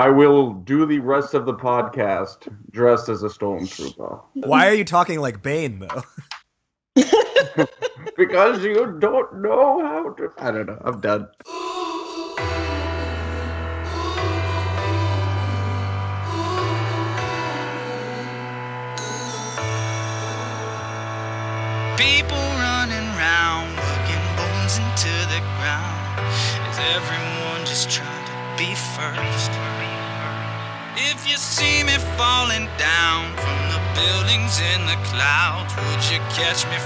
[0.00, 4.22] I will do the rest of the podcast dressed as a stormtrooper.
[4.34, 6.02] Why are you talking like Bane though?
[8.16, 10.32] because you don't know how to.
[10.38, 10.80] I don't know.
[10.84, 11.26] I'm done.
[21.98, 26.22] People running round, looking bones into the ground.
[26.70, 29.77] Is everyone just trying to be first?
[31.38, 36.76] See me falling down from the buildings in the clouds, would you catch me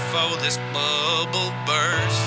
[0.43, 2.21] this bubble burst?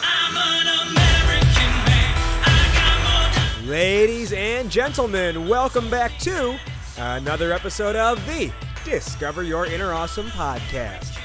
[0.00, 2.14] I'm an American man.
[2.46, 3.68] I got more.
[3.68, 6.56] Ladies and gentlemen, welcome back to
[6.96, 8.52] another episode of the
[8.84, 11.18] Discover Your Inner Awesome podcast.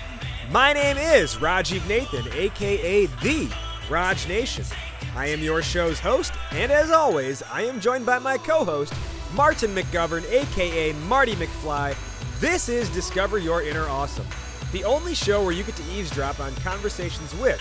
[0.49, 3.47] My name is Rajiv Nathan, aka The
[3.91, 4.65] Raj Nation.
[5.15, 8.91] I am your show's host, and as always, I am joined by my co host,
[9.35, 11.95] Martin McGovern, aka Marty McFly.
[12.39, 14.27] This is Discover Your Inner Awesome,
[14.71, 17.59] the only show where you get to eavesdrop on conversations with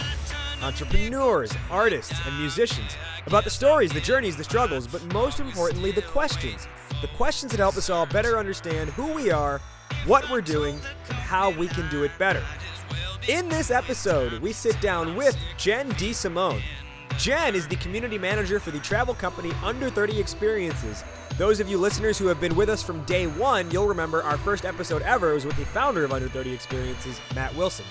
[0.62, 2.94] entrepreneurs, artists, and musicians
[3.26, 6.68] about the stories, the journeys, the struggles, but most importantly, the questions.
[7.00, 9.58] The questions that help us all better understand who we are,
[10.06, 12.44] what we're doing, and how we can do it better.
[13.28, 16.10] In this episode, we sit down with Jen D.
[16.10, 16.60] DeSimone.
[17.18, 21.02] Jen is the community manager for the travel company Under 30 Experiences.
[21.38, 24.36] Those of you listeners who have been with us from day one, you'll remember our
[24.36, 27.86] first episode ever was with the founder of Under 30 Experiences, Matt Wilson.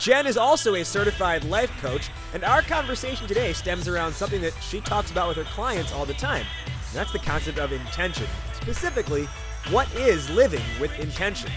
[0.00, 4.54] Jen is also a certified life coach, and our conversation today stems around something that
[4.60, 6.44] she talks about with her clients all the time.
[6.66, 8.26] And that's the concept of intention.
[8.54, 9.28] Specifically,
[9.70, 11.52] what is living with intention?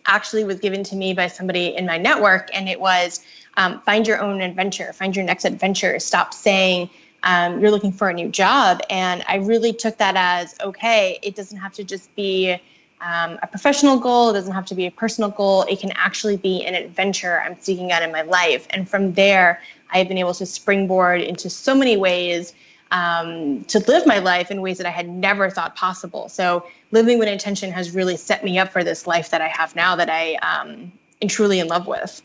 [0.07, 3.23] actually was given to me by somebody in my network, and it was
[3.57, 5.99] um, find your own adventure, find your next adventure.
[5.99, 6.89] Stop saying
[7.23, 8.81] um, you're looking for a new job.
[8.89, 12.57] And I really took that as okay, it doesn't have to just be
[13.01, 15.63] um, a professional goal, it doesn't have to be a personal goal.
[15.63, 18.67] It can actually be an adventure I'm seeking out in my life.
[18.69, 22.53] And from there, I've been able to springboard into so many ways.
[22.93, 26.27] Um, to live my life in ways that I had never thought possible.
[26.27, 29.77] So, living with intention has really set me up for this life that I have
[29.77, 30.91] now that I um,
[31.21, 32.21] am truly in love with.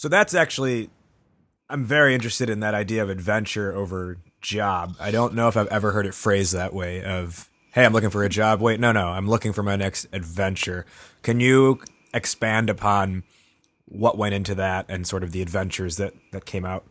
[0.00, 0.88] So, that's actually
[1.68, 4.96] I'm very interested in that idea of adventure over job.
[4.98, 8.08] I don't know if I've ever heard it phrased that way of, hey, I'm looking
[8.08, 8.62] for a job.
[8.62, 10.86] Wait, no, no, I'm looking for my next adventure.
[11.22, 11.82] Can you
[12.14, 13.24] expand upon
[13.84, 16.86] what went into that and sort of the adventures that, that came out?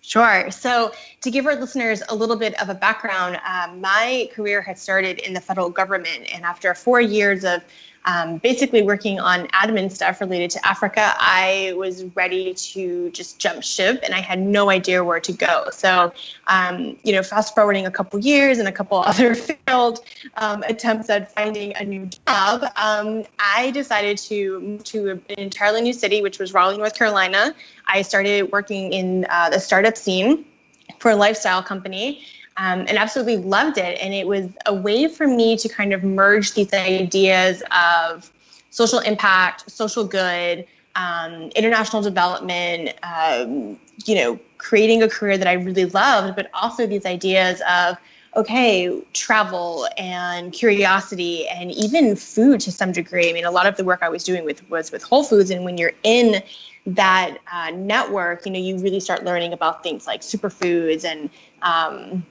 [0.00, 0.50] Sure.
[0.50, 4.78] So, to give our listeners a little bit of a background, um, my career had
[4.78, 6.34] started in the federal government.
[6.34, 7.62] And after four years of
[8.10, 13.62] um, basically working on admin stuff related to Africa, I was ready to just jump
[13.62, 15.66] ship and I had no idea where to go.
[15.70, 16.12] So,
[16.46, 20.00] um, you know, fast forwarding a couple years and a couple other failed
[20.36, 25.82] um, attempts at finding a new job, um, I decided to move to an entirely
[25.82, 27.54] new city, which was Raleigh, North Carolina.
[27.86, 30.44] I started working in uh, the startup scene
[30.98, 32.24] for a lifestyle company
[32.60, 33.98] um, and absolutely loved it.
[34.02, 38.30] And it was a way for me to kind of merge these ideas of
[38.68, 45.54] social impact, social good, um, international development, um, you know, creating a career that I
[45.54, 47.96] really loved, but also these ideas of,
[48.36, 53.30] okay, travel and curiosity and even food to some degree.
[53.30, 55.50] I mean, a lot of the work I was doing with was with Whole Foods,
[55.50, 56.42] and when you're in
[56.86, 61.30] that uh, network, you know, you really start learning about things like superfoods and
[61.62, 62.24] um,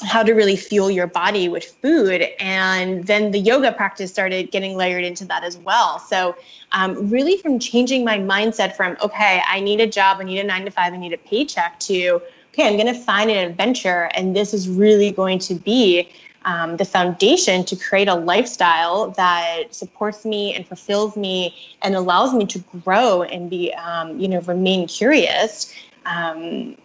[0.00, 2.26] how to really fuel your body with food.
[2.40, 5.98] And then the yoga practice started getting layered into that as well.
[5.98, 6.36] So,
[6.72, 10.44] um, really, from changing my mindset from, okay, I need a job, I need a
[10.44, 12.22] nine to five, I need a paycheck, to,
[12.52, 16.08] okay, I'm going to find an adventure, and this is really going to be
[16.44, 22.34] um, the foundation to create a lifestyle that supports me and fulfills me and allows
[22.34, 25.72] me to grow and be, um, you know, remain curious.
[26.04, 26.76] Um,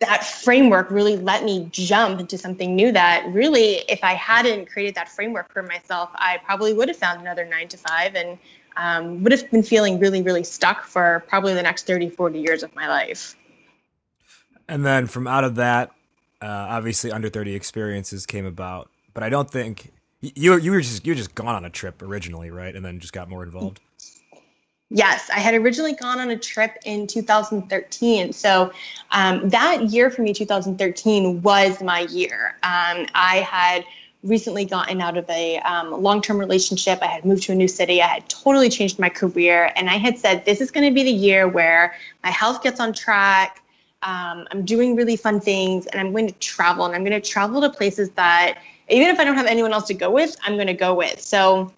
[0.00, 4.94] that framework really let me jump into something new that really if i hadn't created
[4.94, 8.38] that framework for myself i probably would have found another nine to five and
[8.76, 12.62] um, would have been feeling really really stuck for probably the next 30 40 years
[12.62, 13.34] of my life.
[14.68, 15.90] And then from out of that
[16.40, 19.90] uh, obviously under 30 experiences came about but i don't think
[20.20, 22.74] you you were just you were just gone on a trip originally right?
[22.74, 23.80] And then just got more involved
[24.90, 28.32] Yes, I had originally gone on a trip in 2013.
[28.32, 28.72] So
[29.10, 32.56] um, that year for me, 2013, was my year.
[32.62, 33.84] Um, I had
[34.24, 37.00] recently gotten out of a um, long term relationship.
[37.02, 38.00] I had moved to a new city.
[38.00, 39.72] I had totally changed my career.
[39.76, 41.94] And I had said, this is going to be the year where
[42.24, 43.62] my health gets on track.
[44.02, 46.86] Um, I'm doing really fun things and I'm going to travel.
[46.86, 48.58] And I'm going to travel to places that,
[48.88, 51.20] even if I don't have anyone else to go with, I'm going to go with.
[51.20, 51.72] So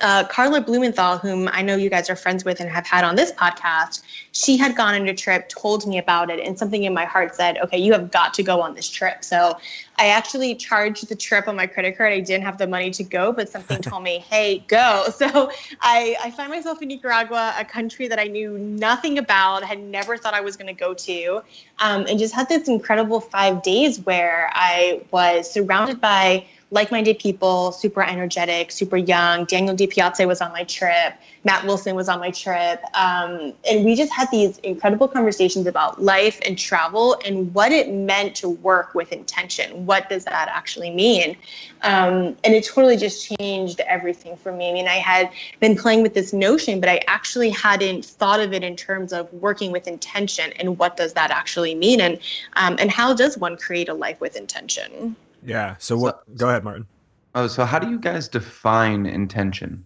[0.00, 3.16] uh, Carla Blumenthal, whom I know you guys are friends with and have had on
[3.16, 4.02] this podcast,
[4.32, 7.34] she had gone on a trip, told me about it, and something in my heart
[7.34, 9.24] said, okay, you have got to go on this trip.
[9.24, 9.58] So
[9.96, 12.12] I actually charged the trip on my credit card.
[12.12, 15.06] I didn't have the money to go, but something told me, hey, go.
[15.18, 15.50] So
[15.80, 20.16] I, I find myself in Nicaragua, a country that I knew nothing about, had never
[20.16, 21.42] thought I was going to go to,
[21.80, 27.72] um, and just had this incredible five days where I was surrounded by like-minded people,
[27.72, 29.46] super energetic, super young.
[29.46, 31.14] Daniel DiPiazza was on my trip.
[31.44, 32.82] Matt Wilson was on my trip.
[32.94, 37.90] Um, and we just had these incredible conversations about life and travel and what it
[37.90, 39.86] meant to work with intention.
[39.86, 41.36] What does that actually mean?
[41.82, 44.68] Um, and it totally just changed everything for me.
[44.68, 45.30] I mean, I had
[45.60, 49.32] been playing with this notion, but I actually hadn't thought of it in terms of
[49.32, 52.00] working with intention and what does that actually mean?
[52.02, 52.18] And,
[52.56, 55.16] um, and how does one create a life with intention?
[55.44, 55.76] Yeah.
[55.78, 56.22] So what?
[56.26, 56.86] So, go ahead, Martin.
[57.34, 59.84] Oh, so how do you guys define intention?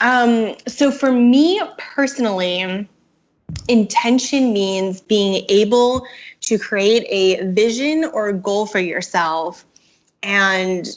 [0.00, 2.88] Um, so for me personally,
[3.68, 6.06] intention means being able
[6.42, 9.64] to create a vision or a goal for yourself
[10.22, 10.88] and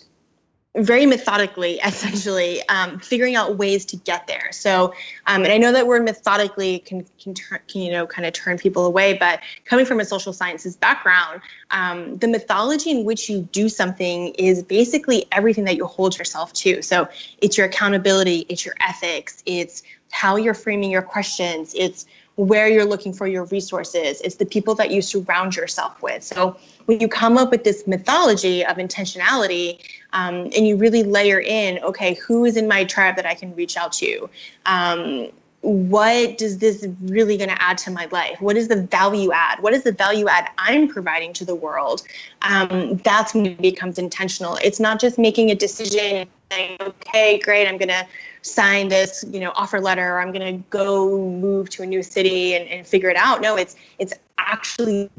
[0.75, 4.52] very methodically, essentially, um, figuring out ways to get there.
[4.52, 4.94] So,
[5.25, 8.34] um, and I know that word methodically can, can, turn, can, you know, kind of
[8.34, 11.42] turn people away, but coming from a social sciences background,
[11.72, 16.54] um, the methodology in which you do something is basically everything that you hold yourself
[16.54, 16.81] to.
[16.81, 17.08] So
[17.40, 22.06] it's your accountability, it's your ethics, it's how you're framing your questions, it's
[22.38, 24.22] where you're looking for your resources.
[24.22, 26.24] It's the people that you surround yourself with.
[26.24, 26.56] So
[26.86, 29.80] when you come up with this mythology of intentionality
[30.13, 33.56] um, and you really layer in, okay, who is in my tribe that I can
[33.56, 34.30] reach out to?
[34.68, 35.30] Um,
[35.62, 38.40] what does this really going to add to my life?
[38.40, 39.62] What is the value add?
[39.63, 42.04] What is the value add I'm providing to the world?
[42.44, 44.60] Um, that's when it becomes intentional.
[44.63, 48.07] It's not just making a decision saying, okay, great, I'm going to
[48.47, 52.03] sign this, you know, offer letter, or I'm going to go move to a new
[52.03, 53.41] city and, and figure it out.
[53.41, 55.09] No, it's it's actually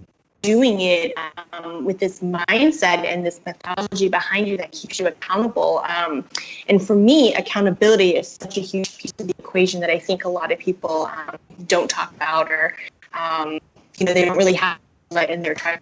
[0.42, 1.12] doing it
[1.52, 5.82] um, with this mindset and this methodology behind you that keeps you accountable.
[5.88, 6.24] Um,
[6.68, 10.24] and for me, accountability is such a huge piece of the equation that I think
[10.24, 11.36] a lot of people um,
[11.66, 12.76] don't talk about, or
[13.14, 13.58] um,
[13.98, 14.78] you know, they don't really have
[15.10, 15.80] it in their tribe.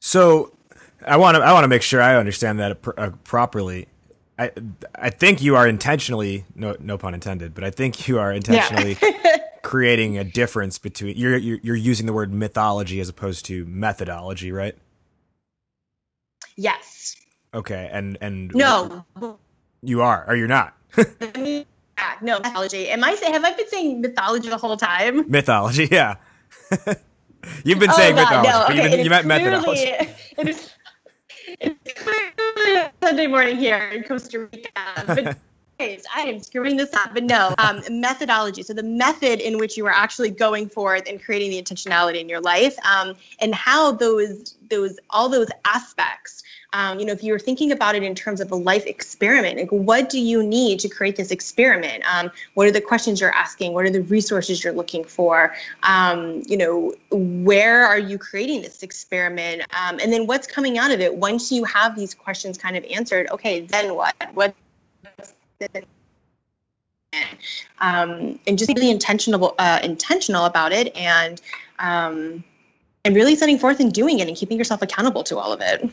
[0.00, 0.52] So,
[1.06, 3.86] I want to I want to make sure I understand that pr- uh, properly.
[4.38, 4.52] I
[4.94, 8.98] I think you are intentionally no no pun intended, but I think you are intentionally
[9.02, 9.36] yeah.
[9.62, 14.52] creating a difference between you're, you're you're using the word mythology as opposed to methodology,
[14.52, 14.76] right?
[16.56, 17.16] Yes.
[17.54, 19.04] Okay, and and no,
[19.82, 20.74] you are or you're not.
[20.96, 21.64] yeah,
[22.22, 22.90] no mythology.
[22.90, 25.30] Am I say have I been saying mythology the whole time?
[25.30, 26.16] Mythology, yeah.
[27.64, 28.64] You've been oh, saying God, mythology, no.
[28.64, 29.80] okay, but you, you meant methodology.
[30.38, 30.70] It is
[33.02, 34.68] Sunday morning here in Costa Rica.
[35.06, 35.36] But
[35.80, 37.54] I am screwing this up, but no.
[37.58, 38.62] Um, methodology.
[38.62, 42.28] So the method in which you are actually going forth and creating the intentionality in
[42.28, 47.38] your life, um, and how those those all those aspects um, you know, if you're
[47.38, 50.88] thinking about it in terms of a life experiment, like what do you need to
[50.88, 52.02] create this experiment?
[52.12, 53.72] Um, what are the questions you're asking?
[53.72, 55.54] What are the resources you're looking for?
[55.82, 59.62] Um, you know, where are you creating this experiment?
[59.74, 61.14] Um, and then what's coming out of it?
[61.14, 64.14] Once you have these questions kind of answered, okay, then what?
[64.34, 64.54] What?
[67.78, 71.40] Um, and just really intentional, uh, intentional about it, and
[71.78, 72.44] um,
[73.04, 75.88] and really setting forth and doing it, and keeping yourself accountable to all of it.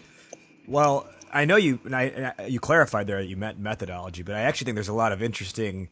[0.67, 4.23] Well, I know you and I, and I, you clarified there that you meant methodology,
[4.23, 5.89] but I actually think there's a lot of interesting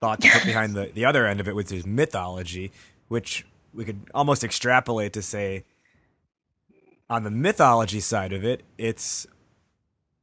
[0.00, 2.72] thought to put behind the, the other end of it, which is mythology,
[3.08, 5.64] which we could almost extrapolate to say
[7.08, 9.26] on the mythology side of it, it's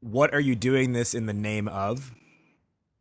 [0.01, 2.13] what are you doing this in the name of,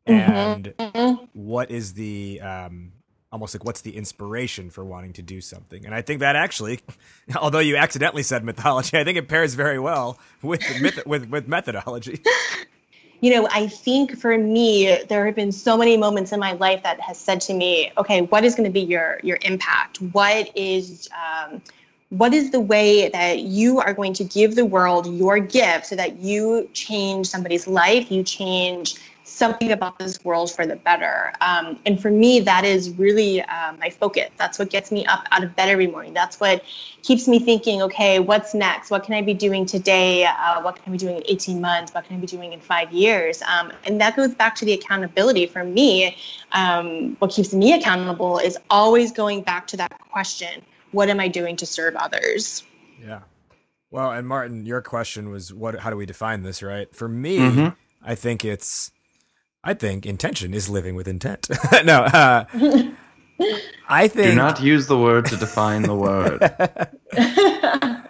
[0.06, 1.28] and Mhm.
[1.32, 2.92] what is the um,
[3.30, 5.84] almost like what's the inspiration for wanting to do something?
[5.84, 6.80] And I think that actually,
[7.36, 11.48] although you accidentally said mythology, I think it pairs very well with myth- with with
[11.48, 12.22] methodology.
[13.20, 16.82] you know, I think for me, there have been so many moments in my life
[16.84, 20.00] that has said to me, okay, what is going to be your your impact?
[20.00, 21.60] What is um,
[22.10, 25.96] what is the way that you are going to give the world your gift so
[25.96, 28.94] that you change somebody's life, you change
[29.28, 31.32] something about this world for the better.
[31.40, 34.30] Um, and for me, that is really uh, my focus.
[34.36, 36.14] That's what gets me up out of bed every morning.
[36.14, 36.64] That's what
[37.02, 38.90] keeps me thinking, okay, what's next?
[38.90, 40.24] What can I be doing today?
[40.24, 41.94] Uh, what can I be doing in 18 months?
[41.94, 43.42] What can I be doing in five years?
[43.42, 46.16] Um, and that goes back to the accountability for me.
[46.52, 51.28] Um, what keeps me accountable is always going back to that question what am I
[51.28, 52.64] doing to serve others?
[53.00, 53.20] Yeah.
[53.90, 56.94] Well, and Martin, your question was what how do we define this, right?
[56.94, 57.76] For me, Mhm.
[58.02, 58.90] I think it's
[59.68, 61.46] I think intention is living with intent.
[61.84, 62.46] no, uh,
[63.86, 66.42] I think Do not use the word to define the word.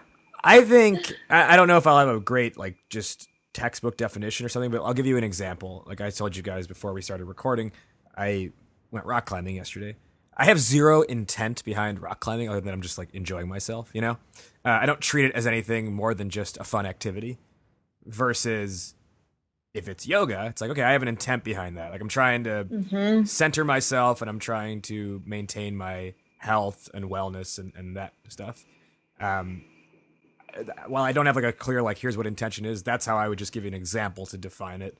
[0.44, 4.46] I think I, I don't know if I'll have a great like just textbook definition
[4.46, 5.82] or something, but I'll give you an example.
[5.84, 7.72] Like I told you guys before we started recording,
[8.16, 8.52] I
[8.92, 9.96] went rock climbing yesterday.
[10.36, 14.00] I have zero intent behind rock climbing other than I'm just like enjoying myself, you
[14.00, 14.12] know?
[14.64, 17.38] Uh, I don't treat it as anything more than just a fun activity
[18.06, 18.94] versus
[19.74, 21.90] if it's yoga, it's like, okay, I have an intent behind that.
[21.92, 23.28] Like I'm trying to Mhm.
[23.28, 28.64] center myself and I'm trying to maintain my health and wellness and, and that stuff.
[29.20, 29.64] Um,
[30.86, 33.28] while I don't have like a clear, like, here's what intention is, that's how I
[33.28, 34.96] would just give you an example to define it.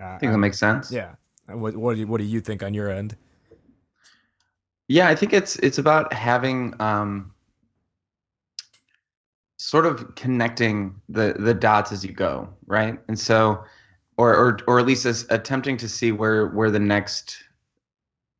[0.00, 0.90] Uh, I think that makes sense.
[0.90, 1.14] yeah.
[1.46, 3.16] What, what, do you, what do you think on your end?
[4.88, 7.32] Yeah, I think it's it's about having um,
[9.56, 12.98] sort of connecting the the dots as you go, right?
[13.08, 13.64] And so,
[14.16, 17.42] or or or at least as attempting to see where where the next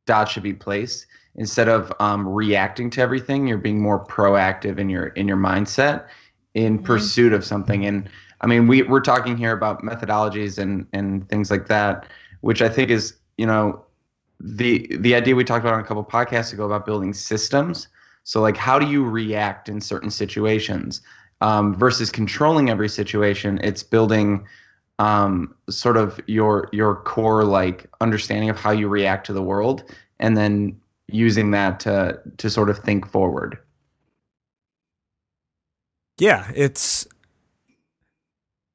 [0.05, 3.47] dot should be placed instead of um, reacting to everything.
[3.47, 6.05] You're being more proactive in your in your mindset
[6.53, 6.85] in Mhm.
[6.85, 7.85] pursuit of something.
[7.85, 8.09] And
[8.41, 12.05] I mean, we we're talking here about methodologies and and things like that,
[12.41, 13.83] which I think is you know
[14.39, 17.87] the the idea we talked about on a couple podcasts ago about building systems.
[18.23, 21.01] So like, how do you react in certain situations
[21.41, 23.59] um, versus controlling every situation?
[23.63, 24.47] It's building
[24.99, 29.83] um, sort of your your core like understanding of how you react to the world,
[30.19, 33.57] and then using that to to sort of think forward.
[36.17, 37.07] Yeah, it's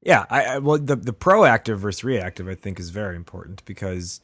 [0.02, 0.26] yeah.
[0.30, 4.20] I, I well, the the proactive versus reactive, I think, is very important because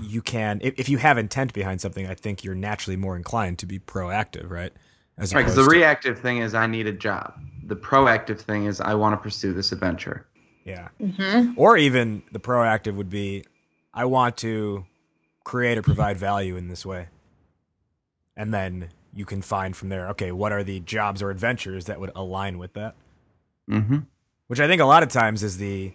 [0.00, 3.58] you can, if, if you have intent behind something, I think you're naturally more inclined
[3.58, 4.72] to be proactive, right?
[5.18, 7.34] As Right, because the to- reactive thing is I need a job.
[7.64, 10.26] The proactive thing is I want to pursue this adventure.
[10.64, 11.54] Yeah, Mhm.
[11.56, 13.44] or even the proactive would be,
[13.94, 14.86] I want to
[15.44, 17.08] create or provide value in this way,
[18.36, 22.00] and then you can find from there, okay, what are the jobs or adventures that
[22.00, 22.94] would align with that?
[23.68, 23.98] hmm
[24.48, 25.92] which I think a lot of times is the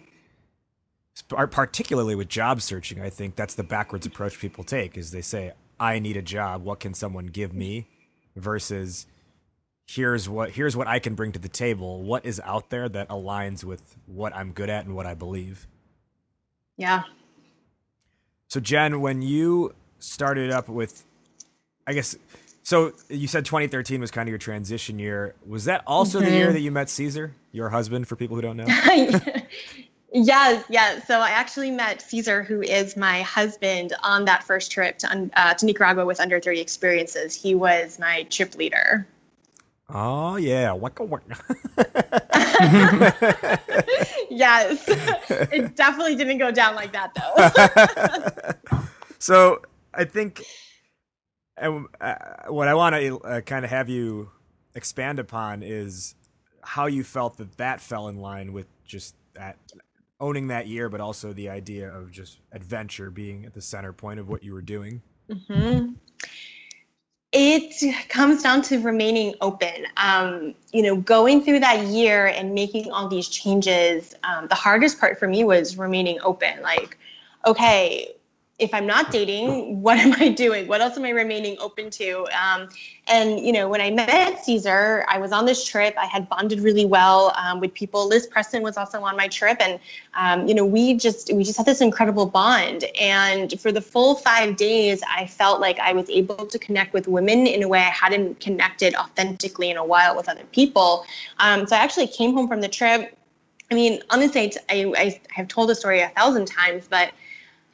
[1.30, 5.52] particularly with job searching, I think that's the backwards approach people take is they say,
[5.80, 7.86] I need a job, what can someone give me?
[8.36, 9.06] versus
[9.88, 12.02] here's what here's what I can bring to the table.
[12.02, 15.66] What is out there that aligns with what I'm good at and what I believe?
[16.76, 17.02] Yeah.
[18.48, 21.04] So Jen, when you started up with
[21.86, 22.16] I guess
[22.62, 25.34] so you said 2013 was kind of your transition year.
[25.46, 26.52] Was that also the year Mhm.
[26.52, 28.66] that you met Caesar, your husband for people who don't know?
[30.12, 31.06] yes, yes.
[31.06, 35.54] So I actually met Caesar, who is my husband, on that first trip to, uh,
[35.54, 37.34] to Nicaragua with Under 30 Experiences.
[37.34, 39.06] He was my trip leader.
[39.90, 41.36] Oh yeah, waka waka.
[44.30, 44.84] yes.
[44.86, 48.84] it definitely didn't go down like that, though.
[49.18, 49.62] so
[49.94, 50.44] I think
[51.56, 52.14] and, uh,
[52.48, 54.30] what I want to uh, kind of have you
[54.74, 56.14] expand upon is
[56.62, 59.56] how you felt that that fell in line with just that
[60.20, 64.20] owning that year, but also the idea of just adventure being at the center point
[64.20, 65.00] of what you were doing.
[65.48, 65.92] hmm
[67.32, 69.86] It comes down to remaining open.
[69.98, 74.98] Um, you know, going through that year and making all these changes, um, the hardest
[74.98, 76.62] part for me was remaining open.
[76.62, 76.96] Like,
[77.46, 78.14] okay,
[78.58, 80.66] if I'm not dating, what am I doing?
[80.66, 82.26] What else am I remaining open to?
[82.36, 82.68] Um,
[83.06, 85.94] and you know, when I met Caesar, I was on this trip.
[85.96, 88.08] I had bonded really well um, with people.
[88.08, 89.78] Liz Preston was also on my trip, and
[90.14, 92.84] um, you know, we just we just had this incredible bond.
[93.00, 97.06] And for the full five days, I felt like I was able to connect with
[97.06, 101.06] women in a way I hadn't connected authentically in a while with other people.
[101.38, 103.14] Um, so I actually came home from the trip.
[103.70, 107.12] I mean, honestly, I, I have told the story a thousand times, but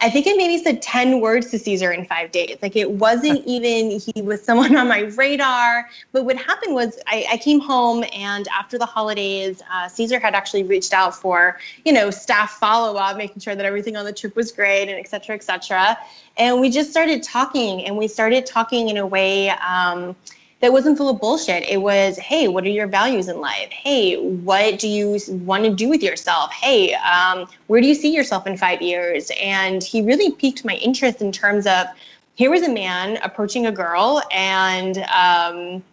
[0.01, 2.59] I think I maybe said 10 words to Caesar in five days.
[2.61, 5.89] Like it wasn't even, he was someone on my radar.
[6.13, 10.35] But what happened was I, I came home and after the holidays, uh, Caesar had
[10.35, 14.13] actually reached out for, you know, staff follow up, making sure that everything on the
[14.13, 15.97] trip was great and et cetera, et cetera.
[16.37, 20.17] And we just started talking and we started talking in a way, um,
[20.65, 21.63] that wasn't full of bullshit.
[21.69, 23.71] It was, hey, what are your values in life?
[23.71, 26.51] Hey, what do you want to do with yourself?
[26.53, 29.31] Hey, um, where do you see yourself in five years?
[29.39, 31.89] And he really piqued my interest in terms of
[32.35, 35.85] here was a man approaching a girl and um,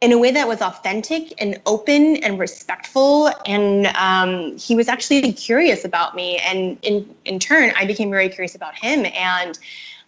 [0.00, 3.28] in a way that was authentic and open and respectful.
[3.44, 6.38] And um, he was actually curious about me.
[6.38, 9.04] And in, in turn, I became very curious about him.
[9.04, 9.58] And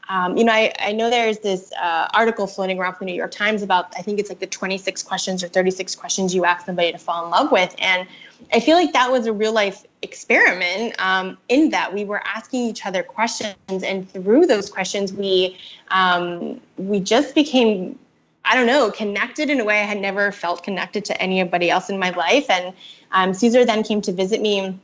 [0.09, 3.17] um, you know, I, I know there's this uh, article floating around from the New
[3.17, 6.67] York Times about, I think it's like the 26 questions or 36 questions you ask
[6.67, 7.75] somebody to fall in love with.
[7.79, 8.07] And
[8.53, 12.65] I feel like that was a real life experiment um, in that we were asking
[12.65, 13.57] each other questions.
[13.69, 15.59] And through those questions, we,
[15.89, 17.99] um, we just became,
[18.45, 21.89] I don't know, connected in a way I had never felt connected to anybody else
[21.89, 22.51] in my life.
[22.51, 22.75] And
[23.11, 24.79] um, Caesar then came to visit me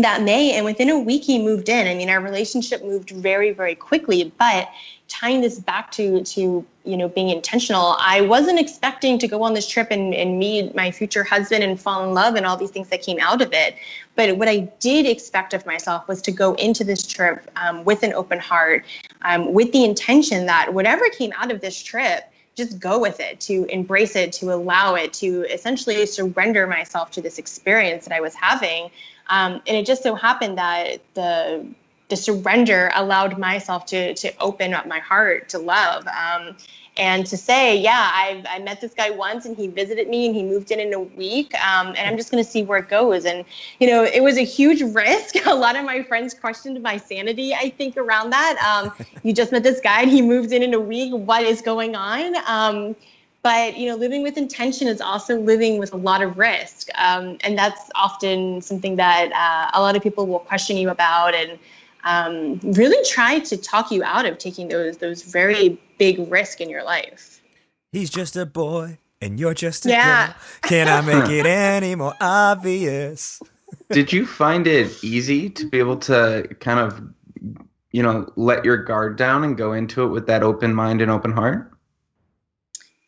[0.00, 1.86] that May, and within a week he moved in.
[1.86, 4.32] I mean, our relationship moved very, very quickly.
[4.38, 4.70] But
[5.08, 9.52] tying this back to to you know being intentional, I wasn't expecting to go on
[9.52, 12.70] this trip and, and meet my future husband and fall in love and all these
[12.70, 13.76] things that came out of it.
[14.16, 18.02] But what I did expect of myself was to go into this trip um, with
[18.02, 18.86] an open heart,
[19.20, 23.40] um, with the intention that whatever came out of this trip just go with it,
[23.40, 28.20] to embrace it, to allow it, to essentially surrender myself to this experience that I
[28.20, 28.90] was having.
[29.28, 31.66] Um, and it just so happened that the
[32.08, 36.06] the surrender allowed myself to to open up my heart to love.
[36.06, 36.56] Um,
[36.98, 40.36] and to say, yeah, I, I met this guy once and he visited me and
[40.36, 42.88] he moved in in a week, um, and I'm just going to see where it
[42.88, 43.24] goes.
[43.24, 43.44] And
[43.80, 45.36] you know, it was a huge risk.
[45.46, 47.54] A lot of my friends questioned my sanity.
[47.54, 48.58] I think around that.
[48.58, 51.12] Um, you just met this guy and he moved in in a week.
[51.14, 52.94] What is going on?
[53.42, 57.38] But you know, living with intention is also living with a lot of risk, um,
[57.40, 61.58] and that's often something that uh, a lot of people will question you about and
[62.04, 66.70] um, really try to talk you out of taking those those very big risks in
[66.70, 67.40] your life.
[67.90, 70.26] He's just a boy, and you're just a yeah.
[70.28, 70.36] girl.
[70.62, 73.40] Can I make it any more obvious?
[73.90, 77.02] Did you find it easy to be able to kind of,
[77.90, 81.10] you know, let your guard down and go into it with that open mind and
[81.10, 81.71] open heart?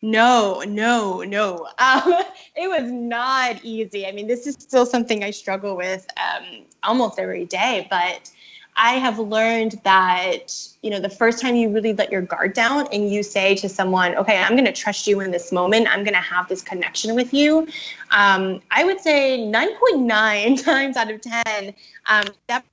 [0.05, 1.67] No, no, no.
[1.79, 2.13] Um,
[2.55, 4.07] it was not easy.
[4.07, 8.31] I mean, this is still something I struggle with um, almost every day, but
[8.77, 12.87] I have learned that, you know, the first time you really let your guard down
[12.93, 16.05] and you say to someone, okay, I'm going to trust you in this moment, I'm
[16.05, 17.67] going to have this connection with you,
[18.11, 21.75] um, I would say 9.9 times out of 10,
[22.09, 22.65] um, that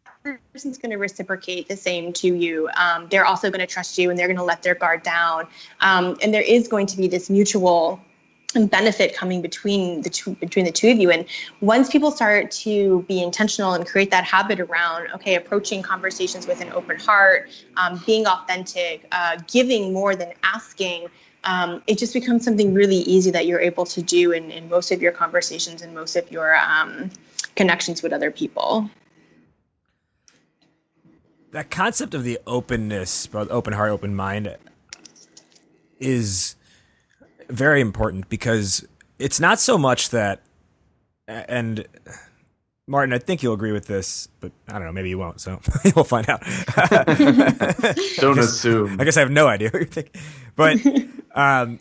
[0.53, 2.69] person's going to reciprocate the same to you.
[2.75, 5.47] Um, they're also going to trust you and they're going to let their guard down.
[5.79, 7.99] Um, and there is going to be this mutual
[8.67, 11.25] benefit coming between the two between the two of you and
[11.61, 16.59] once people start to be intentional and create that habit around okay approaching conversations with
[16.59, 21.07] an open heart um, being authentic uh, giving more than asking
[21.45, 24.91] um, it just becomes something really easy that you're able to do in, in most
[24.91, 27.09] of your conversations and most of your um,
[27.55, 28.89] connections with other people
[31.51, 34.55] that concept of the openness, both open heart, open mind,
[35.99, 36.55] is
[37.49, 38.87] very important because
[39.19, 40.41] it's not so much that,
[41.27, 41.85] and
[42.87, 45.39] Martin, I think you'll agree with this, but I don't know, maybe you won't.
[45.39, 45.59] So
[45.95, 46.41] we'll find out.
[46.89, 48.99] don't I guess, assume.
[48.99, 50.21] I guess I have no idea what you're thinking,
[50.55, 50.77] but
[51.35, 51.79] um,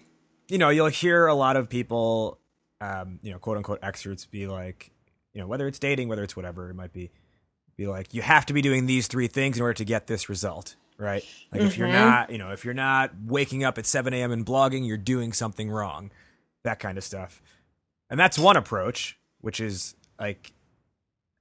[0.48, 2.38] you know, you'll hear a lot of people,
[2.80, 4.90] um, you know, quote unquote experts be like,
[5.32, 7.10] you know, whether it's dating, whether it's whatever it might be,
[7.80, 10.28] be like, you have to be doing these three things in order to get this
[10.28, 11.24] result, right?
[11.50, 11.68] Like mm-hmm.
[11.68, 12.10] if you're mm-hmm.
[12.10, 14.32] not, you know, if you're not waking up at 7 a.m.
[14.32, 16.10] and blogging, you're doing something wrong,
[16.62, 17.40] that kind of stuff.
[18.10, 20.52] And that's one approach, which is like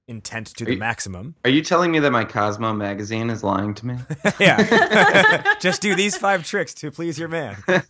[0.08, 1.34] intent to are the you, maximum.
[1.44, 3.96] Are you telling me that my Cosmo magazine is lying to me?
[4.40, 5.54] yeah.
[5.60, 7.62] Just do these five tricks to please your man.
[7.68, 7.82] uh,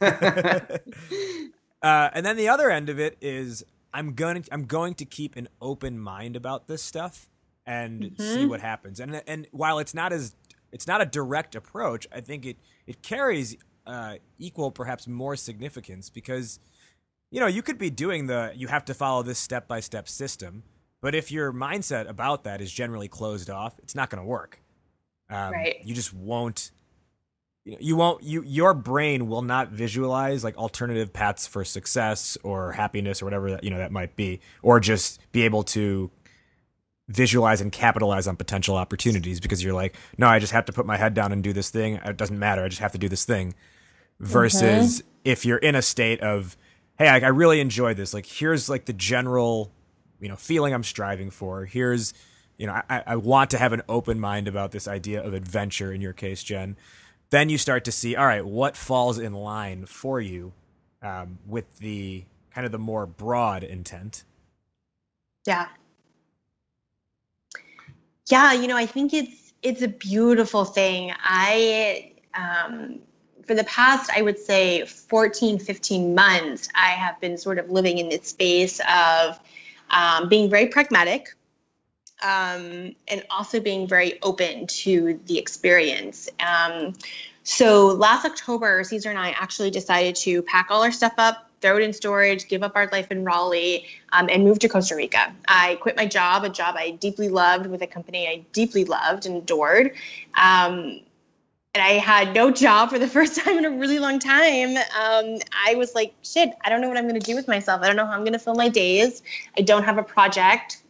[1.82, 3.62] and then the other end of it is
[3.94, 7.29] I'm going to, I'm going to keep an open mind about this stuff
[7.70, 8.22] and mm-hmm.
[8.22, 8.98] see what happens.
[9.00, 10.34] And and while it's not as
[10.72, 12.06] it's not a direct approach.
[12.12, 12.56] I think it
[12.86, 13.56] it carries
[13.86, 16.58] uh, equal, perhaps more significance because
[17.30, 20.08] you know you could be doing the you have to follow this step by step
[20.08, 20.64] system,
[21.00, 24.60] but if your mindset about that is generally closed off, it's not going to work.
[25.28, 25.80] Um, Right.
[25.84, 26.72] You just won't.
[27.64, 28.22] You, know, you won't.
[28.22, 33.50] You your brain will not visualize like alternative paths for success or happiness or whatever
[33.50, 36.10] that you know that might be, or just be able to
[37.10, 40.86] visualize and capitalize on potential opportunities because you're like, no, I just have to put
[40.86, 41.94] my head down and do this thing.
[42.04, 42.64] It doesn't matter.
[42.64, 43.54] I just have to do this thing.
[44.20, 46.56] Versus if you're in a state of,
[46.98, 48.14] hey, I, I really enjoy this.
[48.14, 49.72] Like, here's like the general,
[50.20, 51.64] you know, feeling I'm striving for.
[51.64, 52.14] Here's,
[52.58, 55.92] you know, I, I want to have an open mind about this idea of adventure
[55.92, 56.76] in your case, Jen.
[57.30, 60.52] Then you start to see, all right, what falls in line for you
[61.02, 64.24] um, with the kind of the more broad intent.
[65.46, 65.68] Yeah.
[68.30, 71.12] Yeah, you know, I think it's it's a beautiful thing.
[71.18, 73.00] I um
[73.46, 77.98] for the past I would say 14 15 months I have been sort of living
[77.98, 79.38] in this space of
[79.90, 81.34] um, being very pragmatic
[82.22, 86.28] um, and also being very open to the experience.
[86.38, 86.94] Um,
[87.42, 91.76] so last October, Caesar and I actually decided to pack all our stuff up, throw
[91.76, 95.34] it in storage, give up our life in Raleigh, um, and move to Costa Rica.
[95.46, 99.26] I quit my job, a job I deeply loved with a company I deeply loved
[99.26, 99.94] and adored.
[100.34, 101.00] Um,
[101.72, 104.76] and I had no job for the first time in a really long time.
[104.76, 107.82] Um, I was like, shit, I don't know what I'm going to do with myself.
[107.82, 109.22] I don't know how I'm going to fill my days.
[109.56, 110.82] I don't have a project.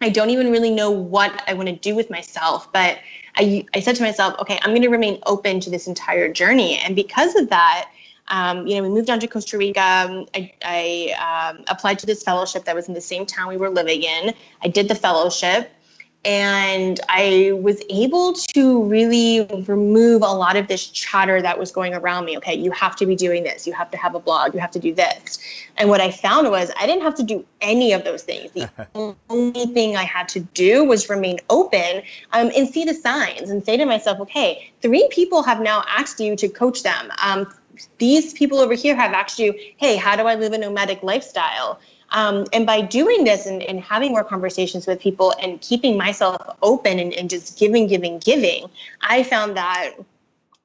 [0.00, 2.72] I don't even really know what I want to do with myself.
[2.72, 2.98] But
[3.36, 6.78] I, I said to myself, okay, I'm going to remain open to this entire journey.
[6.78, 7.90] And because of that,
[8.30, 9.80] um, you know, we moved down to Costa Rica.
[9.80, 13.56] Um, I, I um, applied to this fellowship that was in the same town we
[13.56, 14.34] were living in.
[14.62, 15.70] I did the fellowship
[16.24, 21.94] and I was able to really remove a lot of this chatter that was going
[21.94, 22.36] around me.
[22.36, 24.70] Okay, you have to be doing this, you have to have a blog, you have
[24.72, 25.38] to do this.
[25.78, 28.52] And what I found was I didn't have to do any of those things.
[28.52, 28.70] The
[29.30, 33.64] only thing I had to do was remain open um, and see the signs and
[33.64, 37.10] say to myself, okay, three people have now asked you to coach them.
[37.24, 37.50] Um,
[37.98, 41.80] these people over here have asked you, hey, how do I live a nomadic lifestyle?
[42.10, 46.42] Um, and by doing this and, and, having more conversations with people and keeping myself
[46.60, 48.66] open and, and, just giving, giving, giving,
[49.00, 49.92] I found that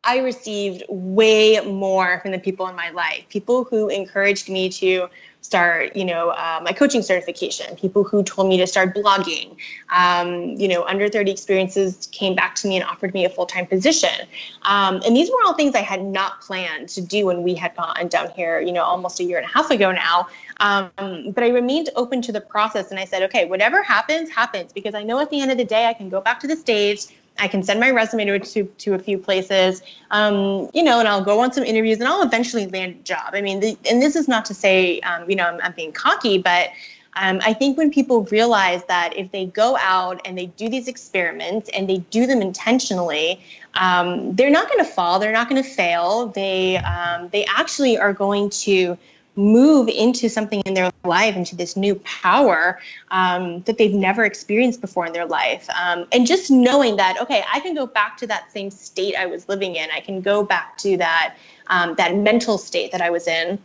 [0.04, 3.26] I received way more from the people in my life.
[3.30, 5.08] People who encouraged me to
[5.46, 7.76] start, you know, uh, my coaching certification.
[7.76, 9.56] People who told me to start blogging.
[9.90, 13.46] Um, you know, under 30 experiences came back to me and offered me a full
[13.46, 14.28] time position.
[14.64, 17.76] Um, and these were all things I had not planned to do when we had
[17.76, 20.28] gone down here, you know, almost a year and a half ago now.
[20.60, 24.74] Um, but I remained open to the process and I said, okay, whatever happens, happens,
[24.74, 26.56] because I know at the end of the day, I can go back to the
[26.56, 27.08] stage.
[27.38, 31.08] I can send my resume to, to, to a few places, um, you know, and
[31.08, 33.32] I'll go on some interviews and I'll eventually land a job.
[33.34, 35.92] I mean, the, and this is not to say, um, you know, I'm, I'm, being
[35.92, 36.70] cocky, but
[37.18, 40.88] um, I think when people realize that if they go out and they do these
[40.88, 43.42] experiments and they do them intentionally,
[43.76, 46.28] um, they're not going to fall, they're not going to fail.
[46.28, 48.98] They um, they actually are going to
[49.36, 52.80] move into something in their life, into this new power
[53.12, 55.68] um, that they've never experienced before in their life.
[55.70, 59.26] Um, and just knowing that, okay, I can go back to that same state I
[59.26, 59.90] was living in.
[59.92, 61.36] I can go back to that
[61.68, 63.60] um, that mental state that I was in.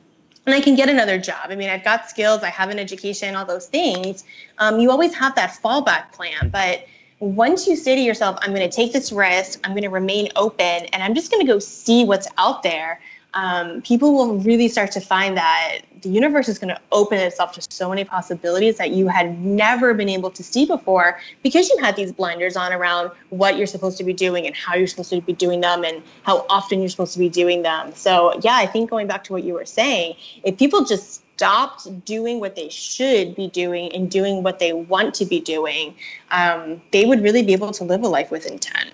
[0.46, 1.46] And I can get another job.
[1.50, 4.24] I mean, I've got skills, I have an education, all those things.
[4.58, 6.48] Um, you always have that fallback plan.
[6.48, 6.86] But
[7.20, 10.30] once you say to yourself, I'm going to take this risk, I'm going to remain
[10.36, 13.00] open, and I'm just going to go see what's out there,
[13.34, 17.52] um, people will really start to find that the universe is going to open itself
[17.52, 21.76] to so many possibilities that you had never been able to see before because you
[21.78, 25.10] had these blinders on around what you're supposed to be doing and how you're supposed
[25.10, 27.92] to be doing them and how often you're supposed to be doing them.
[27.94, 32.04] So, yeah, I think going back to what you were saying, if people just stopped
[32.04, 35.94] doing what they should be doing and doing what they want to be doing,
[36.30, 38.90] um, they would really be able to live a life with intent.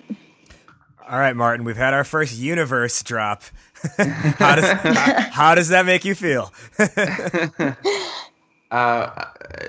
[1.08, 3.44] All right, Martin, we've had our first universe drop.
[4.38, 6.52] how, does, how, how, does that make you feel?
[8.70, 9.24] uh,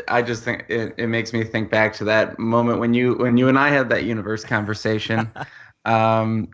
[0.08, 3.38] I just think it, it makes me think back to that moment when you when
[3.38, 5.30] you and I had that universe conversation.
[5.86, 6.50] Um,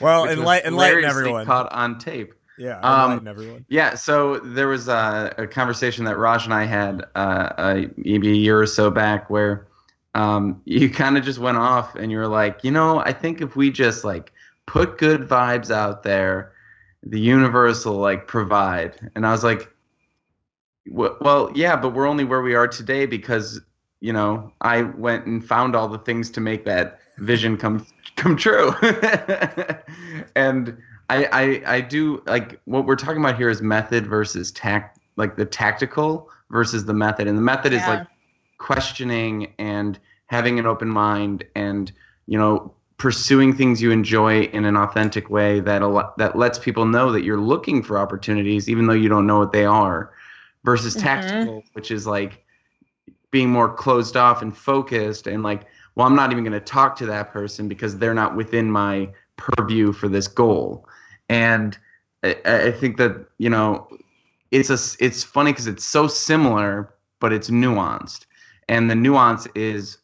[0.00, 1.44] well, enlighten, enlighten everyone.
[1.44, 2.32] Caught on tape.
[2.56, 3.66] Yeah, um, everyone.
[3.68, 8.34] Yeah, so there was a, a, conversation that Raj and I had uh, maybe a
[8.34, 9.66] year or so back where
[10.14, 13.40] um, you kind of just went off and you were like, you know, I think
[13.40, 14.32] if we just like
[14.66, 16.52] put good vibes out there,
[17.02, 19.10] the universe will like provide.
[19.14, 19.68] And I was like,
[20.86, 23.60] well, yeah, but we're only where we are today because
[24.00, 28.36] you know, I went and found all the things to make that vision come come
[28.36, 28.72] true.
[30.34, 30.76] and
[31.10, 35.36] I, I I do like what we're talking about here is method versus tact, like
[35.36, 37.82] the tactical versus the method, and the method yeah.
[37.82, 38.06] is like
[38.58, 41.92] questioning and having an open mind and
[42.26, 46.84] you know pursuing things you enjoy in an authentic way that al- that lets people
[46.84, 50.12] know that you're looking for opportunities even though you don't know what they are
[50.64, 51.06] versus mm-hmm.
[51.06, 52.44] tactical which is like
[53.30, 55.62] being more closed off and focused and like
[55.94, 59.08] well i'm not even going to talk to that person because they're not within my
[59.38, 60.86] purview for this goal
[61.30, 61.78] and
[62.22, 63.88] i, I think that you know
[64.50, 68.26] it's a it's funny because it's so similar but it's nuanced
[68.68, 69.96] and the nuance is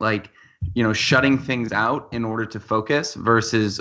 [0.00, 0.30] like
[0.74, 3.80] you know shutting things out in order to focus versus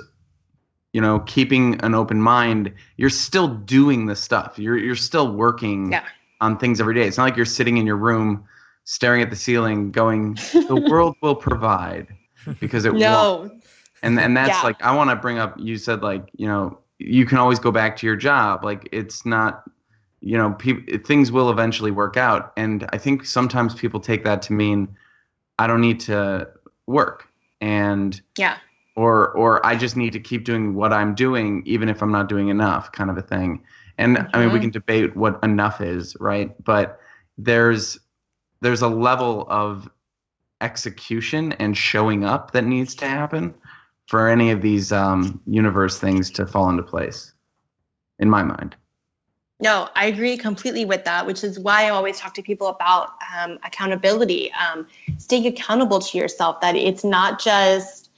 [0.94, 5.92] you know keeping an open mind you're still doing the stuff you're you're still working
[5.92, 6.04] yeah.
[6.42, 8.44] on things every day it's not like you're sitting in your room
[8.86, 10.34] staring at the ceiling going
[10.68, 12.08] the world will provide
[12.60, 13.38] because it no.
[13.38, 13.64] won't
[14.02, 14.62] and and that's yeah.
[14.62, 17.72] like i want to bring up you said like you know you can always go
[17.72, 19.64] back to your job like it's not
[20.22, 24.42] you know pe- things will eventually work out and i think sometimes people take that
[24.42, 24.88] to mean
[25.60, 26.48] i don't need to
[26.90, 27.28] work
[27.62, 28.58] and yeah
[28.96, 32.28] or or I just need to keep doing what I'm doing even if I'm not
[32.28, 33.64] doing enough kind of a thing.
[33.98, 34.36] And mm-hmm.
[34.36, 34.64] I mean we mm-hmm.
[34.64, 36.52] can debate what enough is, right?
[36.64, 37.00] But
[37.38, 37.98] there's
[38.62, 39.90] there's a level of
[40.60, 43.54] execution and showing up that needs to happen
[44.08, 47.34] for any of these um, universe things to fall into place
[48.18, 48.76] in my mind
[49.62, 53.16] no, I agree completely with that, which is why I always talk to people about
[53.38, 58.10] um, accountability, um, staying accountable to yourself, that it's not just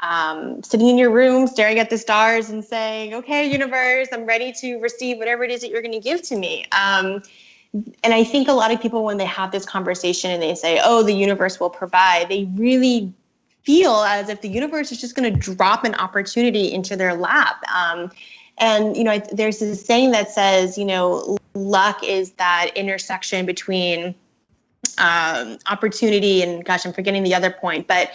[0.00, 4.52] um, sitting in your room staring at the stars and saying, okay, universe, I'm ready
[4.60, 6.64] to receive whatever it is that you're going to give to me.
[6.72, 7.22] Um,
[8.02, 10.80] and I think a lot of people, when they have this conversation and they say,
[10.82, 13.12] oh, the universe will provide, they really
[13.64, 17.62] feel as if the universe is just going to drop an opportunity into their lap.
[17.74, 18.10] Um,
[18.58, 24.14] and, you know, there's this saying that says, you know, luck is that intersection between
[24.98, 27.86] um, opportunity and, gosh, I'm forgetting the other point.
[27.86, 28.12] But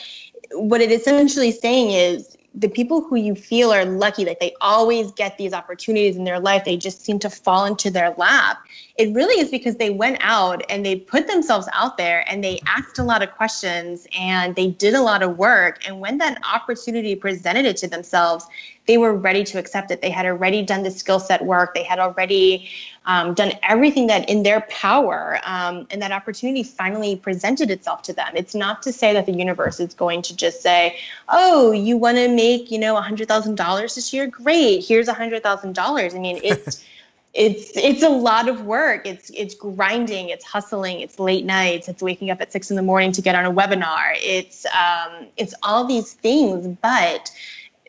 [0.54, 5.12] what it essentially saying is the people who you feel are lucky, like they always
[5.14, 8.58] get these opportunities in their life, they just seem to fall into their lap.
[8.98, 12.60] It really is because they went out and they put themselves out there and they
[12.68, 15.88] asked a lot of questions and they did a lot of work.
[15.88, 18.46] And when that opportunity presented it to themselves,
[18.86, 20.02] they were ready to accept it.
[20.02, 21.74] They had already done the skill set work.
[21.74, 22.70] They had already
[23.06, 28.14] um, done everything that in their power, um, and that opportunity finally presented itself to
[28.14, 28.28] them.
[28.36, 32.18] It's not to say that the universe is going to just say, "Oh, you want
[32.18, 34.28] to make you know hundred thousand dollars this year?
[34.28, 36.86] Great, here's hundred thousand dollars." I mean, it's
[37.34, 39.08] it's it's a lot of work.
[39.08, 40.30] It's it's grinding.
[40.30, 41.00] It's hustling.
[41.02, 41.88] It's late nights.
[41.88, 44.14] It's waking up at six in the morning to get on a webinar.
[44.18, 47.32] It's um, it's all these things, but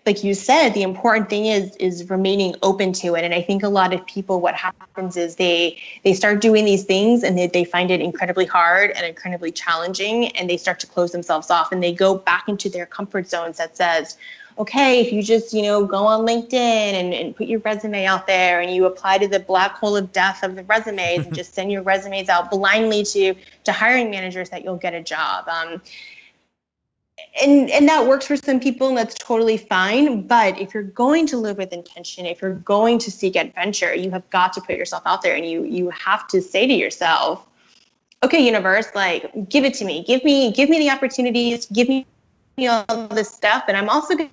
[0.04, 3.24] like you said, the important thing is is remaining open to it.
[3.24, 6.84] And I think a lot of people, what happens is they they start doing these
[6.84, 10.86] things and they, they find it incredibly hard and incredibly challenging, and they start to
[10.86, 14.16] close themselves off and they go back into their comfort zones that says,
[14.58, 18.26] okay, if you just you know go on LinkedIn and, and put your resume out
[18.26, 21.54] there and you apply to the black hole of death of the resumes and just
[21.54, 25.48] send your resumes out blindly to to hiring managers that you'll get a job.
[25.48, 25.80] Um,
[27.42, 30.26] and and that works for some people and that's totally fine.
[30.26, 34.10] But if you're going to live with intention if you're going to seek adventure you
[34.10, 37.46] have got to put yourself out there and you you have to say to yourself
[38.22, 40.04] okay universe like give it to me.
[40.04, 41.66] Give me give me the opportunities.
[41.66, 42.06] Give me
[42.68, 44.30] all this stuff and i'm also going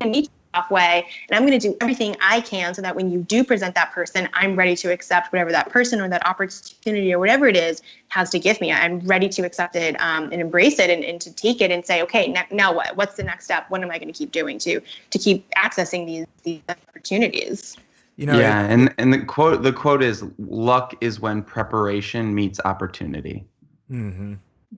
[0.00, 0.28] to meet
[0.70, 3.74] way and i'm going to do everything i can so that when you do present
[3.74, 7.56] that person i'm ready to accept whatever that person or that opportunity or whatever it
[7.56, 8.70] is has to give me.
[8.70, 11.84] I'm ready to accept it um, and embrace it and, and, to take it and
[11.84, 12.94] say okay ne- now what?
[12.96, 13.64] What's the next step?
[13.70, 17.76] What am i going to keep doing to to keep accessing these these opportunities?
[18.16, 22.60] You know yeah and and the quote the quote is luck is when preparation meets
[22.64, 23.46] opportunity.
[23.90, 24.34] Mm-hmm.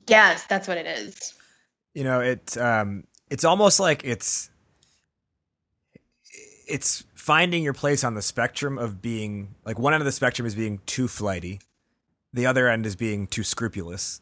[0.06, 1.34] yes that's what it is.
[1.94, 4.50] You know it um it's almost like it's
[6.66, 10.46] it's finding your place on the spectrum of being like one end of the spectrum
[10.46, 11.60] is being too flighty,
[12.32, 14.20] the other end is being too scrupulous,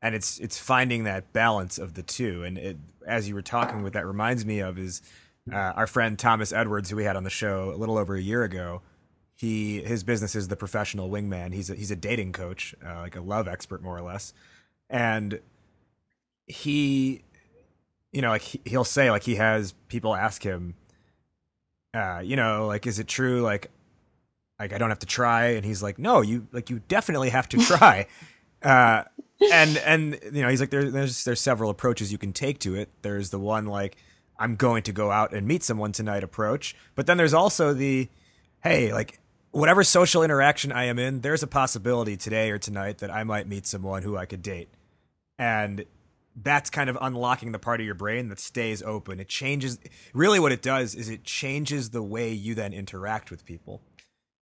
[0.00, 2.42] and it's it's finding that balance of the two.
[2.42, 2.76] And it,
[3.06, 5.02] as you were talking, what that reminds me of is
[5.50, 8.20] uh, our friend Thomas Edwards, who we had on the show a little over a
[8.20, 8.82] year ago.
[9.34, 11.52] He his business is the professional wingman.
[11.52, 14.34] He's a, he's a dating coach, uh, like a love expert more or less,
[14.88, 15.40] and
[16.46, 17.22] he,
[18.12, 20.74] you know, like he, he'll say like he has people ask him
[21.94, 23.42] uh, you know, like, is it true?
[23.42, 23.70] Like,
[24.58, 25.48] like I don't have to try.
[25.50, 28.06] And he's like, no, you like, you definitely have to try.
[28.62, 29.04] uh,
[29.50, 32.74] and and you know he's like there, there's there's several approaches you can take to
[32.74, 32.88] it.
[33.02, 33.96] There's the one like
[34.38, 38.08] I'm going to go out and meet someone tonight approach, but then there's also the
[38.62, 39.18] hey like
[39.50, 43.46] whatever social interaction I am in, there's a possibility today or tonight that I might
[43.46, 44.68] meet someone who I could date,
[45.38, 45.84] and
[46.34, 49.20] that's kind of unlocking the part of your brain that stays open.
[49.20, 49.78] It changes
[50.14, 53.82] really what it does is it changes the way you then interact with people.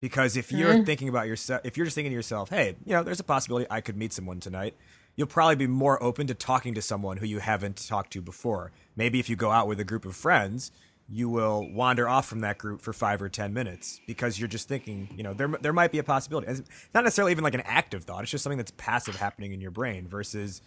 [0.01, 0.87] Because if you're mm.
[0.87, 3.67] thinking about yourself, if you're just thinking to yourself, hey, you know, there's a possibility
[3.69, 4.77] I could meet someone tonight,
[5.17, 8.71] you'll probably be more open to talking to someone who you haven't talked to before.
[8.95, 10.71] Maybe if you go out with a group of friends,
[11.09, 14.69] you will wander off from that group for five or ten minutes because you're just
[14.69, 16.47] thinking, you know, there there might be a possibility.
[16.49, 16.63] It's
[16.95, 19.71] not necessarily even like an active thought; it's just something that's passive happening in your
[19.71, 20.07] brain.
[20.07, 20.61] Versus,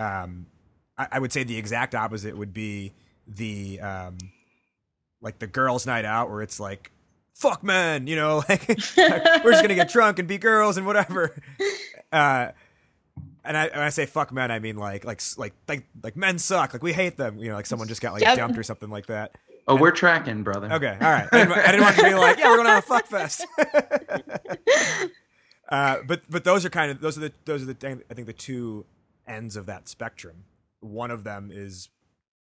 [0.00, 0.46] um,
[0.96, 2.92] I, I would say the exact opposite would be
[3.26, 4.18] the um,
[5.20, 6.90] like the girls' night out, where it's like
[7.34, 11.34] fuck men, you know, like we're just gonna get drunk and be girls and whatever.
[12.12, 12.50] Uh,
[13.44, 16.40] and I, when I say fuck men, I mean like like like like like men
[16.40, 16.72] suck.
[16.72, 17.38] Like we hate them.
[17.38, 18.36] You know, like someone just got like yep.
[18.36, 19.36] dumped or something like that.
[19.68, 20.72] Oh, and, we're tracking, brother.
[20.72, 21.28] Okay, all right.
[21.30, 23.46] I didn't, I didn't want to be like, yeah, we're gonna have a fuck fest.
[25.68, 28.26] uh, but but those are kind of those are the those are the I think
[28.26, 28.84] the two
[29.30, 30.44] ends of that spectrum.
[30.80, 31.88] One of them is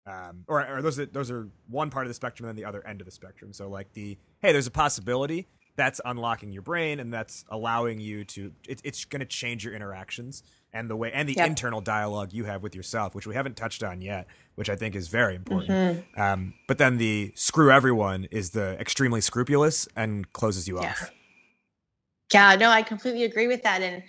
[0.07, 2.69] um, or, or those are those are one part of the spectrum and then the
[2.69, 3.53] other end of the spectrum.
[3.53, 8.25] So like the hey, there's a possibility that's unlocking your brain and that's allowing you
[8.25, 11.47] to it, it's going to change your interactions and the way and the yep.
[11.47, 14.97] internal dialogue you have with yourself, which we haven't touched on yet, which I think
[14.97, 15.71] is very important.
[15.71, 16.21] Mm-hmm.
[16.21, 20.89] Um, but then the screw everyone is the extremely scrupulous and closes you yeah.
[20.89, 21.11] off.
[22.33, 24.03] Yeah, no, I completely agree with that and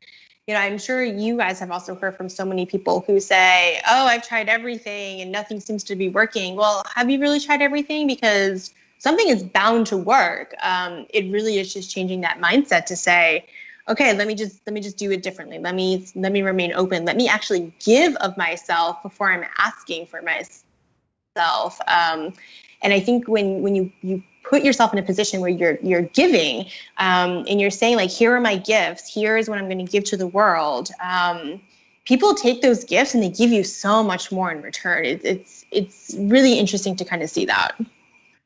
[0.49, 3.79] you know, I'm sure you guys have also heard from so many people who say,
[3.87, 7.61] "Oh, I've tried everything and nothing seems to be working." Well, have you really tried
[7.61, 8.07] everything?
[8.07, 10.55] Because something is bound to work.
[10.63, 13.45] Um, it really is just changing that mindset to say,
[13.87, 15.59] "Okay, let me just let me just do it differently.
[15.59, 17.05] Let me let me remain open.
[17.05, 22.33] Let me actually give of myself before I'm asking for myself." Um,
[22.81, 26.01] and I think when when you you put yourself in a position where you're you're
[26.01, 26.65] giving
[26.97, 29.07] um, and you're saying like here are my gifts.
[29.07, 30.89] Here is what i'm going to give to the world.
[31.01, 31.61] Um,
[32.05, 35.05] people take those gifts and they give you so much more in return.
[35.05, 37.79] It, it's it's really interesting to kind of see that.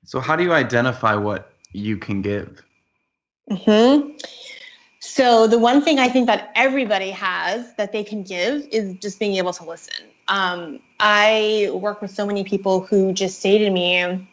[0.05, 2.61] So how do you identify what you can give?
[3.49, 4.11] Mm-hmm.
[5.01, 9.19] so the one thing i think that everybody has that they can give is just
[9.19, 10.05] being able to listen.
[10.29, 14.25] Um, i work with so many people who just say to me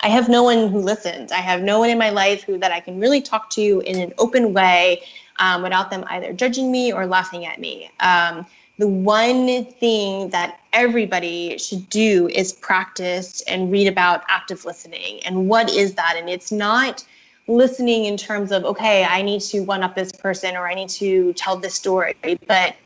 [0.00, 1.32] I have no one who listens.
[1.32, 3.98] I have no one in my life who that I can really talk to in
[4.00, 5.02] an open way
[5.38, 7.90] um, without them either judging me or laughing at me.
[8.00, 8.46] Um,
[8.78, 15.20] the one thing that everybody should do is practice and read about active listening.
[15.24, 16.16] And what is that?
[16.18, 17.02] And it's not
[17.48, 20.90] listening in terms of, okay, I need to one up this person or I need
[20.90, 22.76] to tell this story, but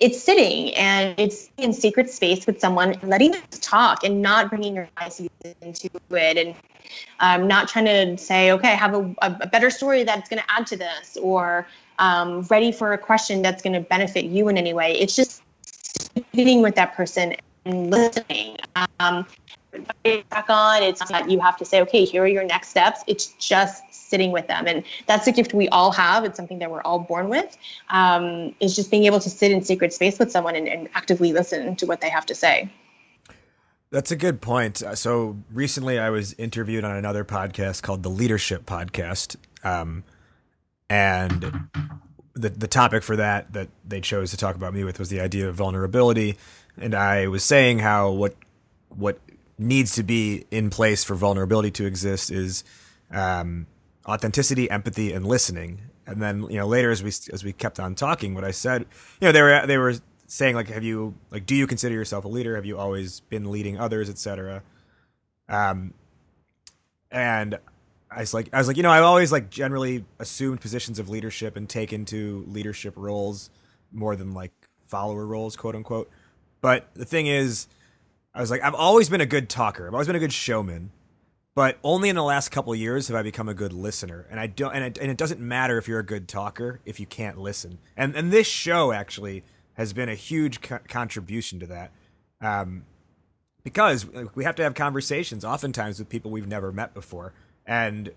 [0.00, 4.74] it's sitting and it's in secret space with someone letting them talk and not bringing
[4.74, 5.28] your biases
[5.60, 6.54] into it and
[7.20, 10.50] um, not trying to say okay I have a, a better story that's going to
[10.50, 11.66] add to this or
[12.00, 14.92] um, ready for a question that's going to benefit you in any way.
[14.92, 15.42] It's just
[16.34, 17.36] sitting with that person
[17.66, 18.56] and listening.
[18.98, 19.26] Um,
[20.30, 23.26] back on it's not you have to say okay here are your next steps it's
[23.34, 24.66] just sitting with them.
[24.66, 26.24] And that's a gift we all have.
[26.24, 27.56] It's something that we're all born with.
[27.88, 31.32] Um, is just being able to sit in secret space with someone and, and actively
[31.32, 32.70] listen to what they have to say.
[33.90, 34.82] That's a good point.
[34.82, 40.04] Uh, so recently, I was interviewed on another podcast called the Leadership Podcast, um,
[40.88, 41.68] and
[42.34, 45.20] the the topic for that that they chose to talk about me with was the
[45.20, 46.36] idea of vulnerability.
[46.80, 48.36] And I was saying how what
[48.90, 49.18] what
[49.60, 52.64] needs to be in place for vulnerability to exist is
[53.10, 53.66] um,
[54.06, 55.82] authenticity, empathy, and listening.
[56.06, 58.86] And then you know later as we as we kept on talking, what I said,
[59.20, 59.94] you know, they were they were
[60.26, 62.56] saying like, have you like, do you consider yourself a leader?
[62.56, 64.62] Have you always been leading others, etc.
[65.48, 65.94] Um,
[67.10, 67.58] and
[68.10, 71.08] I was like, I was like, you know, I've always like generally assumed positions of
[71.08, 73.50] leadership and taken to leadership roles
[73.92, 74.52] more than like
[74.86, 76.10] follower roles, quote unquote.
[76.60, 77.68] But the thing is,
[78.34, 79.86] I was like, I've always been a good talker.
[79.86, 80.90] I've always been a good showman
[81.54, 84.26] but only in the last couple years have I become a good listener.
[84.30, 87.00] And I don't, and it, and it doesn't matter if you're a good talker if
[87.00, 87.78] you can't listen.
[87.96, 89.42] And and this show actually
[89.74, 91.92] has been a huge co- contribution to that,
[92.40, 92.84] um,
[93.64, 97.34] because we have to have conversations oftentimes with people we've never met before,
[97.66, 98.12] and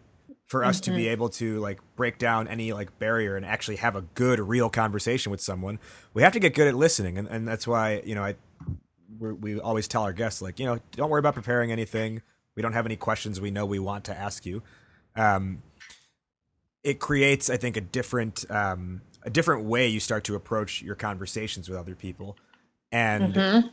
[0.45, 0.91] for us mm-hmm.
[0.91, 1.11] to be mm-hmm.
[1.11, 5.31] able to like break down any like barrier and actually have a good real conversation
[5.31, 5.79] with someone,
[6.13, 8.35] we have to get good at listening, and and that's why you know I
[9.19, 12.21] we always tell our guests like you know don't worry about preparing anything
[12.55, 14.61] we don't have any questions we know we want to ask you.
[15.15, 15.63] Um,
[16.83, 20.95] it creates, I think, a different um, a different way you start to approach your
[20.95, 22.37] conversations with other people.
[22.91, 23.71] And Mhm.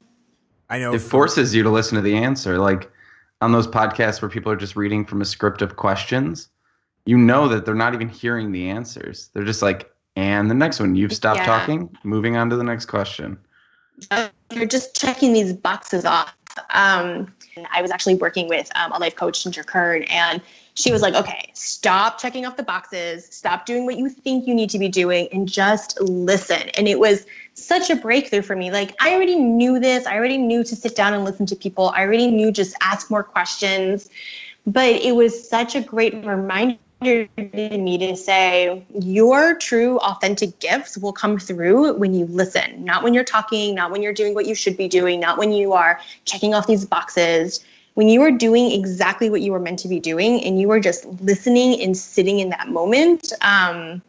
[0.71, 2.91] I know it forces you to listen to the answer like
[3.41, 6.49] on those podcasts where people are just reading from a script of questions
[7.07, 10.79] you know that they're not even hearing the answers they're just like and the next
[10.79, 11.47] one you've stopped Yeah.
[11.47, 13.37] talking moving on to the next question
[14.53, 16.35] you're just checking these boxes off.
[16.71, 17.33] Um,
[17.71, 20.41] I was actually working with um, a life coach, Ginger Kern, and
[20.75, 24.55] she was like, okay, stop checking off the boxes, stop doing what you think you
[24.55, 26.69] need to be doing, and just listen.
[26.71, 28.71] And it was such a breakthrough for me.
[28.71, 31.91] Like, I already knew this, I already knew to sit down and listen to people,
[31.91, 34.09] I already knew just ask more questions.
[34.67, 40.99] But it was such a great reminder to me to say your true authentic gifts
[40.99, 42.85] will come through when you listen.
[42.85, 45.53] Not when you're talking not when you're doing what you should be doing not when
[45.53, 47.65] you are checking off these boxes.
[47.95, 50.81] When you are doing exactly what you were meant to be doing and you are
[50.81, 54.03] just listening and sitting in that moment um,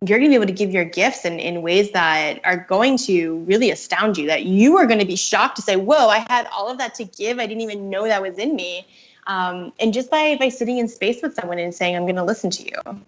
[0.00, 2.96] you're going to be able to give your gifts in, in ways that are going
[2.98, 6.24] to really astound you that you are going to be shocked to say whoa i
[6.28, 7.38] had all of that to give.
[7.38, 8.86] I didn't even know that was in me
[9.26, 12.24] um, and just by by sitting in space with someone and saying i'm going to
[12.24, 13.00] listen to you.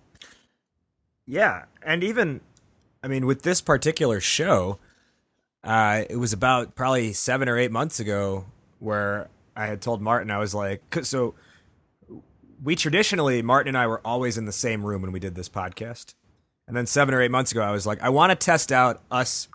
[1.27, 2.41] Yeah, and even
[3.03, 4.79] I mean with this particular show,
[5.62, 8.47] uh, it was about probably seven or eight months ago
[8.79, 11.35] where I had told Martin I was like, so
[12.62, 15.51] we traditionally Martin and I were always in the same room when we did this
[15.51, 16.14] podcast,
[16.66, 19.03] and then seven or eight months ago I was like, I want to test out
[19.11, 19.49] us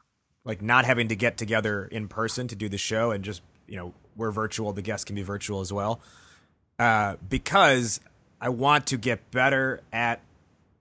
[0.45, 3.77] like not having to get together in person to do the show and just you
[3.77, 6.01] know we're virtual, the guests can be virtual as well,
[6.79, 7.99] uh, because
[8.41, 10.21] I want to get better at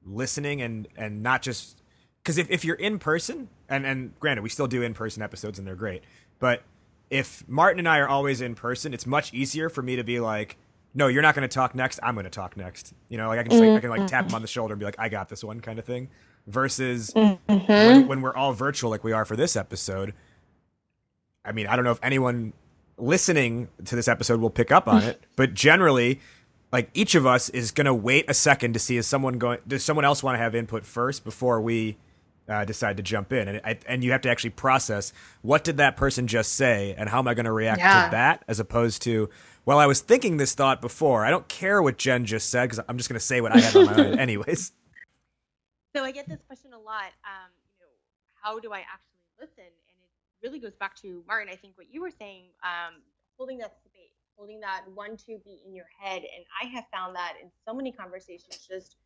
[0.04, 1.80] listening and and not just
[2.22, 5.58] because if, if you're in person and and granted we still do in person episodes
[5.58, 6.02] and they're great
[6.40, 6.62] but
[7.08, 10.18] if martin and i are always in person it's much easier for me to be
[10.18, 10.56] like
[10.92, 12.94] no you're not going to talk next i'm going to talk next.
[13.08, 14.74] You know like i can just, like, i can like tap him on the shoulder
[14.74, 16.08] and be like i got this one kind of thing
[16.48, 17.12] versus
[17.46, 20.14] when, when we're all virtual like we are for this episode
[21.44, 22.52] i mean i don't know if anyone
[22.96, 26.20] listening to this episode will pick up on it but generally
[26.72, 29.58] like each of us is going to wait a second to see is someone going
[29.66, 31.96] does someone else want to have input first before we
[32.48, 35.12] uh, decide to jump in and I, and you have to actually process
[35.42, 38.06] what did that person just say and how am I going to react Yeah.
[38.06, 39.30] to that as opposed to
[39.64, 42.84] well I was thinking this thought before I don't care what Jen just said because
[42.88, 44.72] I'm just going to say what I have on my mind anyways
[45.94, 47.12] So I get this question a lot.
[47.24, 47.92] Um, you know,
[48.42, 48.90] how do I actually listen?
[48.90, 49.11] And it
[50.42, 51.52] really goes back to Martin.
[51.52, 53.00] I think what you were saying, um,
[53.36, 56.22] holding that space, holding that one-two beat in your head.
[56.22, 58.96] And I have found that in so many conversations, just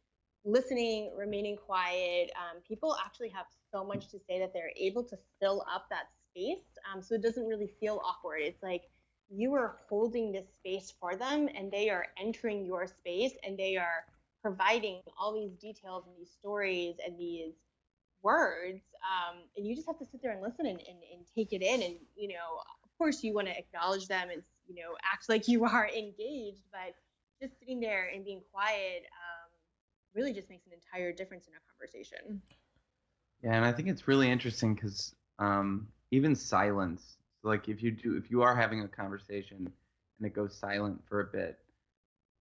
[0.45, 2.31] listening, remaining quiet.
[2.37, 6.07] Um, people actually have so much to say that they're able to fill up that
[6.31, 6.65] space.
[6.93, 8.41] Um, so it doesn't really feel awkward.
[8.43, 8.83] It's like
[9.29, 13.77] you are holding this space for them, and they are entering your space, and they
[13.77, 14.05] are
[14.41, 17.55] providing all these details and these stories and these
[18.23, 21.53] words um, and you just have to sit there and listen and, and, and take
[21.53, 24.97] it in and you know of course you want to acknowledge them and you know
[25.05, 26.95] act like you are engaged but
[27.41, 29.51] just sitting there and being quiet um,
[30.15, 32.41] really just makes an entire difference in a conversation.
[33.43, 38.17] Yeah, and I think it's really interesting because um, even silence, like if you do,
[38.17, 39.71] if you are having a conversation
[40.19, 41.59] and it goes silent for a bit,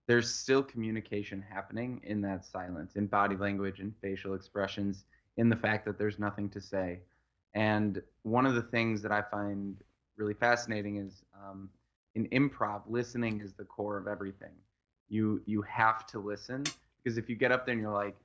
[0.07, 5.05] there's still communication happening in that silence, in body language and facial expressions,
[5.37, 6.99] in the fact that there's nothing to say.
[7.53, 9.75] And one of the things that I find
[10.17, 11.69] really fascinating is um,
[12.15, 14.53] in improv, listening is the core of everything.
[15.09, 16.63] You you have to listen
[17.03, 18.15] because if you get up there and you're like,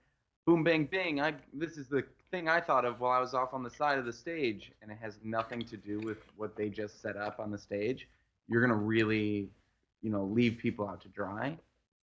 [0.46, 3.52] boom bang bing i this is the thing i thought of while i was off
[3.52, 6.68] on the side of the stage and it has nothing to do with what they
[6.68, 8.08] just set up on the stage
[8.48, 9.48] you're to really
[10.02, 11.56] you know leave people out to dry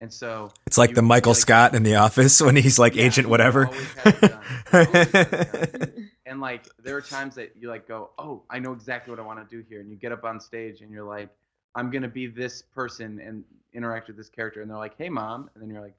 [0.01, 3.03] and so it's like the Michael like- Scott in the office when he's like Yeah,
[3.05, 3.67] agent whatever.
[3.67, 4.41] always has it done.
[4.73, 6.09] Always has it done.
[6.25, 9.23] and like there are times that you like go oh i know exactly what i
[9.23, 9.81] want to do here.
[9.81, 11.29] And you get up on stage and you're like
[11.75, 13.43] i'm going to be this person and
[13.73, 14.61] interact with this character.
[14.61, 15.49] And they're like hey mom.
[15.53, 15.95] And then you're like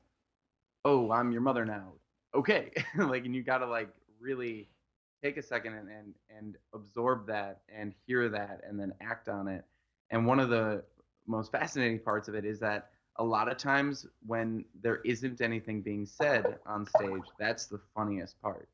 [0.84, 1.92] oh i'm your mother now.
[2.34, 2.72] Okay.
[2.96, 3.88] Like and you got to like
[4.20, 4.68] really
[5.22, 9.48] take a second and, and and absorb that and hear that and then act on
[9.48, 9.64] it.
[10.10, 10.82] And one of the
[11.26, 12.90] most fascinating parts of it is that
[13.20, 18.40] a lot of times when there isn't anything being said on stage that's the funniest
[18.40, 18.66] part.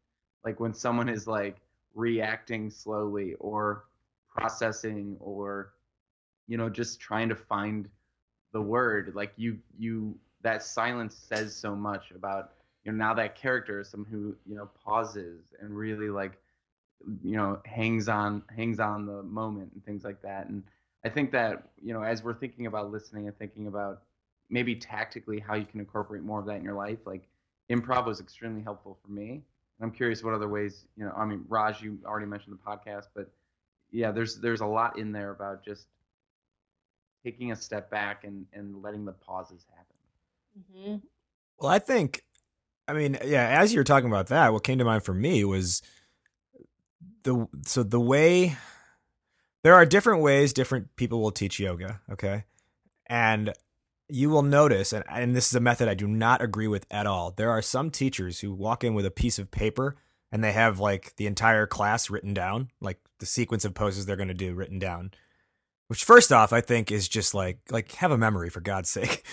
[0.44, 1.56] Like when someone is like
[1.96, 3.86] reacting slowly or
[4.28, 5.72] processing or
[6.46, 7.88] you know just trying to find
[8.52, 12.52] the word like you you that silence says so much about
[12.84, 16.38] you know now that character is someone who you know pauses and really like
[17.24, 20.48] you know hangs on hangs on the moment and things like that.
[20.48, 20.62] And
[21.04, 24.02] i think that you know as we're thinking about listening and thinking about
[24.50, 27.28] maybe tactically how you can incorporate more of that in your life like
[27.70, 29.42] improv was extremely helpful for me
[29.80, 33.08] I'm curious what other ways, you know, I mean, Raj, you already mentioned the podcast,
[33.14, 33.30] but
[33.90, 35.86] yeah, there's there's a lot in there about just
[37.24, 39.96] taking a step back and and letting the pauses happen.
[40.58, 40.96] Mm-hmm.
[41.58, 42.24] Well, I think,
[42.88, 45.82] I mean, yeah, as you're talking about that, what came to mind for me was
[47.22, 48.56] the so the way
[49.62, 52.44] there are different ways different people will teach yoga, okay?
[53.08, 53.52] And
[54.08, 57.06] you will notice, and, and this is a method I do not agree with at
[57.06, 57.32] all.
[57.32, 59.96] There are some teachers who walk in with a piece of paper
[60.32, 64.16] and they have like the entire class written down, like the sequence of poses they're
[64.16, 65.12] going to do written down.
[65.88, 69.24] Which first off, I think is just like like have a memory for God's sake.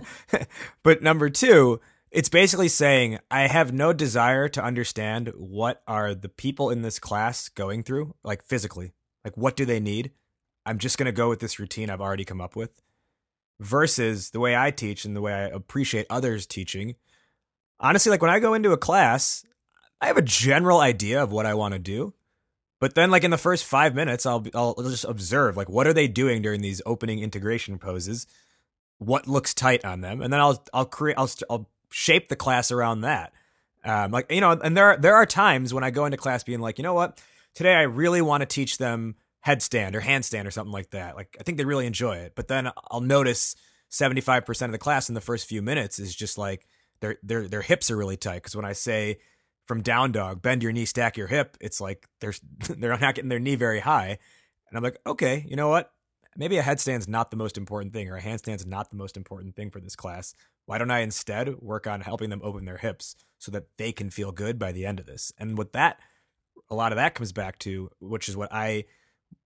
[0.82, 1.78] but number 2,
[2.10, 6.98] it's basically saying I have no desire to understand what are the people in this
[6.98, 8.92] class going through, like physically.
[9.24, 10.12] Like, what do they need?
[10.66, 12.82] I'm just going to go with this routine I've already come up with.
[13.60, 16.96] Versus the way I teach and the way I appreciate others teaching.
[17.78, 19.44] Honestly, like when I go into a class,
[20.00, 22.14] I have a general idea of what I want to do.
[22.80, 25.92] But then, like in the first five minutes, I'll I'll just observe like what are
[25.92, 28.26] they doing during these opening integration poses,
[28.98, 32.70] what looks tight on them, and then I'll I'll create I'll I'll shape the class
[32.70, 33.32] around that.
[33.84, 36.42] Um, like you know, and there are, there are times when I go into class
[36.42, 37.22] being like, you know what,
[37.54, 39.14] today I really want to teach them
[39.46, 41.16] headstand or handstand or something like that.
[41.16, 42.32] Like I think they really enjoy it.
[42.34, 43.54] But then I'll notice
[43.90, 46.66] 75% of the class in the first few minutes is just like
[47.00, 49.18] their their their hips are really tight cuz when I say
[49.66, 52.34] from down dog, bend your knee, stack your hip, it's like they're
[52.68, 54.18] they're not getting their knee very high.
[54.68, 55.92] And I'm like, "Okay, you know what?
[56.36, 59.54] Maybe a headstand's not the most important thing or a handstand's not the most important
[59.54, 60.34] thing for this class.
[60.66, 64.10] Why don't I instead work on helping them open their hips so that they can
[64.10, 66.00] feel good by the end of this?" And with that
[66.70, 68.84] a lot of that comes back to, which is what I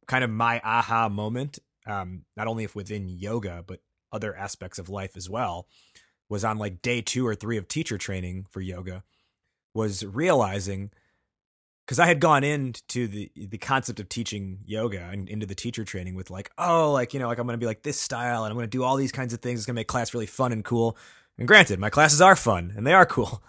[0.08, 3.80] kind of my aha moment, um, not only if within yoga, but
[4.12, 5.68] other aspects of life as well,
[6.28, 9.04] was on like day two or three of teacher training for yoga,
[9.74, 10.90] was realizing
[11.86, 15.84] because I had gone into the the concept of teaching yoga and into the teacher
[15.84, 18.50] training with like, oh, like you know, like I'm gonna be like this style and
[18.50, 19.60] I'm gonna do all these kinds of things.
[19.60, 20.96] It's gonna make class really fun and cool.
[21.38, 23.42] And granted, my classes are fun and they are cool.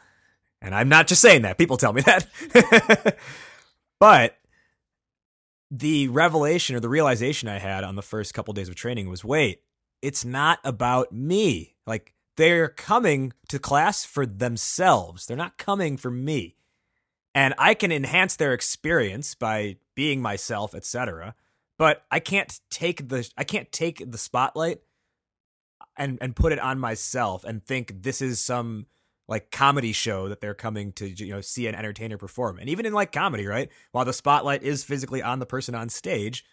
[0.61, 1.57] And I'm not just saying that.
[1.57, 3.17] People tell me that.
[3.99, 4.37] But
[5.71, 9.23] the revelation or the realization I had on the first couple days of training was
[9.23, 9.61] wait,
[10.01, 11.75] it's not about me.
[11.85, 15.25] Like they're coming to class for themselves.
[15.25, 16.55] They're not coming for me.
[17.35, 21.35] And I can enhance their experience by being myself, etc.
[21.77, 24.79] But I can't take the I can't take the spotlight
[25.95, 28.87] and and put it on myself and think this is some
[29.29, 32.59] like comedy show that they're coming to you know see an entertainer perform.
[32.59, 33.69] And even in like comedy right?
[33.93, 36.43] While the spotlight is physically on the person on stage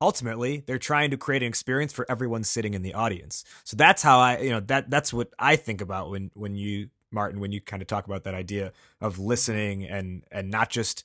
[0.00, 3.44] ultimately they're trying to create an experience for everyone sitting in the audience.
[3.64, 6.88] So that's how i you know that that's what i think about when when you
[7.10, 11.04] martin when you kind of talk about that idea of listening and and not just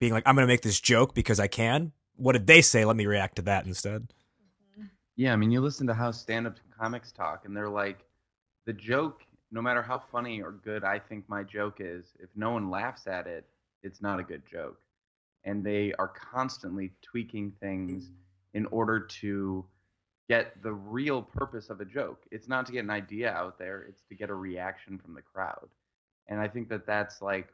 [0.00, 1.92] being like i'm going to make this joke because i can.
[2.16, 2.84] What did they say?
[2.84, 4.12] Let me react to that instead.
[4.78, 4.86] Mm-hmm.
[5.16, 8.04] Yeah i mean you listen to how stand-up comics talk and they're like
[8.66, 12.50] the joke no matter how funny or good I think my joke is, if no
[12.50, 13.46] one laughs at it,
[13.82, 14.78] it's not a good joke.
[15.44, 18.10] And they are constantly tweaking things
[18.54, 19.64] in order to
[20.28, 22.24] get the real purpose of a joke.
[22.30, 25.22] It's not to get an idea out there, it's to get a reaction from the
[25.22, 25.68] crowd.
[26.26, 27.48] And I think that that's like,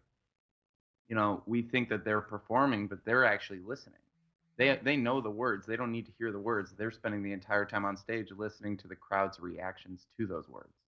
[1.08, 3.98] you know, we think that they're performing, but they're actually listening.
[4.56, 5.66] They, they know the words.
[5.66, 6.72] They don't need to hear the words.
[6.76, 10.83] They're spending the entire time on stage listening to the crowd's reactions to those words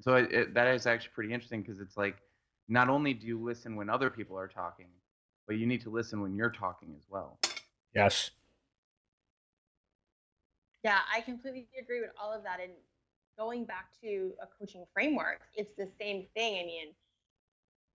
[0.00, 2.16] so it, it, that is actually pretty interesting because it's like
[2.68, 4.86] not only do you listen when other people are talking,
[5.46, 7.38] but you need to listen when you're talking as well.
[7.94, 8.30] Yes.
[10.84, 12.60] Yeah, I completely agree with all of that.
[12.62, 12.72] And
[13.38, 16.60] going back to a coaching framework, it's the same thing.
[16.60, 16.88] I mean,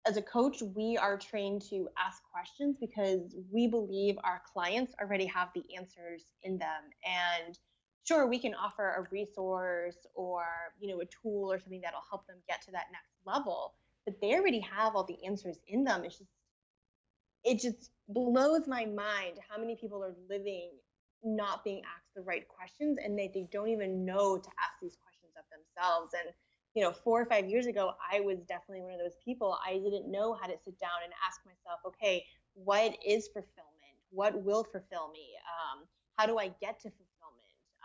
[0.08, 5.26] as a coach, we are trained to ask questions because we believe our clients already
[5.26, 6.84] have the answers in them.
[7.06, 7.58] And
[8.08, 10.46] sure we can offer a resource or
[10.80, 13.74] you know a tool or something that'll help them get to that next level
[14.08, 16.04] but they already have all the answers in them.
[16.06, 16.32] It's just
[17.44, 20.72] it just blows my mind how many people are living
[21.24, 24.98] not being asked the right questions and they, they don't even know to ask these
[25.04, 26.14] questions of themselves.
[26.14, 26.34] And
[26.74, 29.58] you know four or five years ago i was definitely one of those people.
[29.66, 33.98] I didn't know how to sit down and ask myself okay what is fulfillment?
[34.10, 35.36] What will fulfill me?
[35.52, 35.86] Um,
[36.18, 37.07] how do i get to fulfillment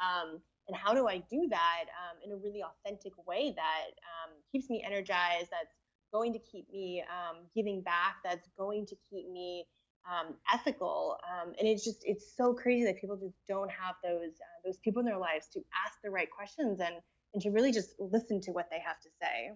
[0.02, 4.32] um, and how do I do that um, in a really authentic way that um,
[4.50, 5.74] keeps me energized, that's
[6.12, 9.64] going to keep me um, giving back, that's going to keep me
[10.06, 11.16] um, ethical.
[11.24, 14.76] Um, and it's just, it's so crazy that people just don't have those, uh, those
[14.78, 16.96] people in their lives to ask the right questions and,
[17.34, 19.52] and to really just listen to what they have to say.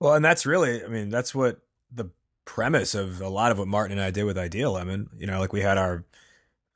[0.00, 2.10] Well, and that's really, I mean, that's what the
[2.44, 5.08] premise of a lot of what Martin and I did with Ideal Lemon.
[5.16, 6.04] You know, like we had our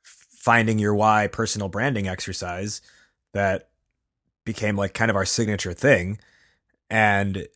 [0.03, 2.81] finding your why personal branding exercise
[3.33, 3.69] that
[4.45, 6.19] became like kind of our signature thing.
[6.89, 7.47] And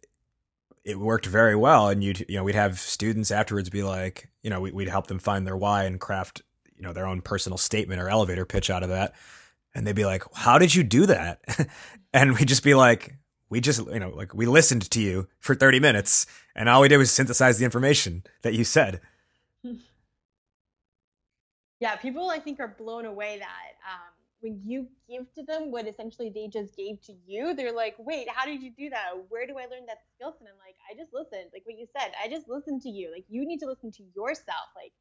[0.84, 1.90] it worked very well.
[1.90, 5.20] And you'd, you know, we'd have students afterwards be like, you know, we'd help them
[5.20, 6.42] find their why and craft,
[6.76, 9.14] you know, their own personal statement or elevator pitch out of that.
[9.74, 11.42] And they'd be like, how did you do that?
[12.14, 13.16] and we'd just be like,
[13.50, 16.88] we just, you know, like we listened to you for 30 minutes and all we
[16.88, 19.02] did was synthesize the information that you said.
[21.80, 24.13] Yeah, people I think are blown away that um,
[24.44, 28.28] when you give to them what essentially they just gave to you, they're like, wait,
[28.30, 29.12] how did you do that?
[29.30, 30.36] Where do I learn that skill?
[30.38, 31.50] And I'm like, I just listened.
[31.54, 33.10] Like what you said, I just listened to you.
[33.10, 34.68] Like you need to listen to yourself.
[34.76, 34.92] Like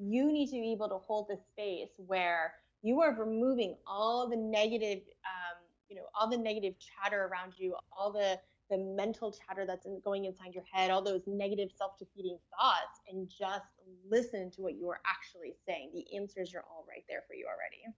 [0.00, 4.36] you need to be able to hold the space where you are removing all the
[4.36, 8.38] negative, um, you know, all the negative chatter around you, all the
[8.68, 13.62] the mental chatter that's going inside your head, all those negative self-defeating thoughts, and just
[14.10, 15.92] listen to what you are actually saying.
[15.94, 17.94] The answers are all right there for you already.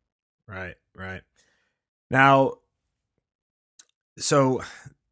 [0.49, 1.21] Right, right.
[2.11, 2.55] Now,
[4.19, 4.63] so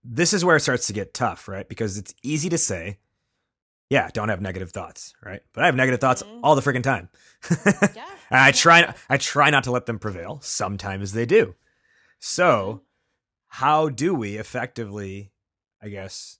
[0.02, 1.68] this is where it starts to get tough, right?
[1.68, 2.98] Because it's easy to say,
[3.90, 5.42] yeah, don't have negative thoughts, right?
[5.52, 6.40] But I have negative thoughts mm-hmm.
[6.42, 7.08] all the freaking time.
[7.94, 8.04] yeah.
[8.30, 10.40] I try I try not to let them prevail.
[10.42, 11.54] Sometimes they do.
[12.18, 12.78] So, mm-hmm.
[13.48, 15.32] how do we effectively,
[15.80, 16.38] I guess,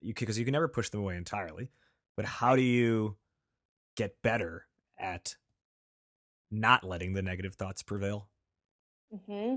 [0.00, 1.70] you because you can never push them away entirely,
[2.16, 3.16] but how do you
[3.96, 4.66] get better
[4.98, 5.36] at
[6.50, 8.28] not letting the negative thoughts prevail?
[9.14, 9.56] Mm-hmm.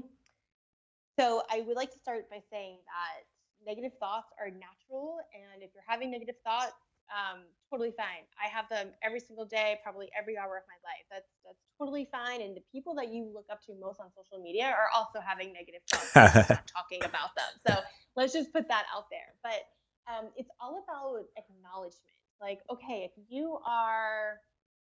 [1.20, 3.26] So I would like to start by saying that
[3.66, 6.74] negative thoughts are natural, and if you're having negative thoughts,
[7.12, 8.26] um, totally fine.
[8.42, 11.06] I have them every single day, probably every hour of my life.
[11.12, 12.42] That's that's totally fine.
[12.42, 15.54] And the people that you look up to most on social media are also having
[15.54, 17.52] negative thoughts, not talking about them.
[17.68, 17.74] So
[18.16, 19.36] let's just put that out there.
[19.44, 19.68] But
[20.10, 22.18] um, it's all about acknowledgement.
[22.42, 24.40] Like, okay, if you are,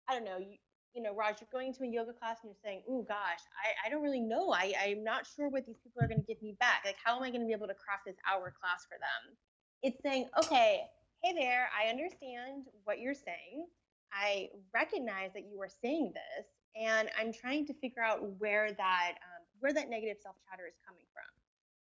[0.09, 0.57] I don't know, you,
[0.97, 3.87] you know, Raj, you're going to a yoga class and you're saying, "Oh gosh, I,
[3.87, 4.51] I don't really know.
[4.51, 6.83] I, I'm not sure what these people are going to give me back.
[6.87, 9.37] Like, how am I going to be able to craft this hour class for them?"
[9.83, 10.81] It's saying, "Okay,
[11.23, 13.67] hey there, I understand what you're saying.
[14.11, 16.47] I recognize that you are saying this,
[16.81, 20.81] and I'm trying to figure out where that um, where that negative self chatter is
[20.89, 21.29] coming from."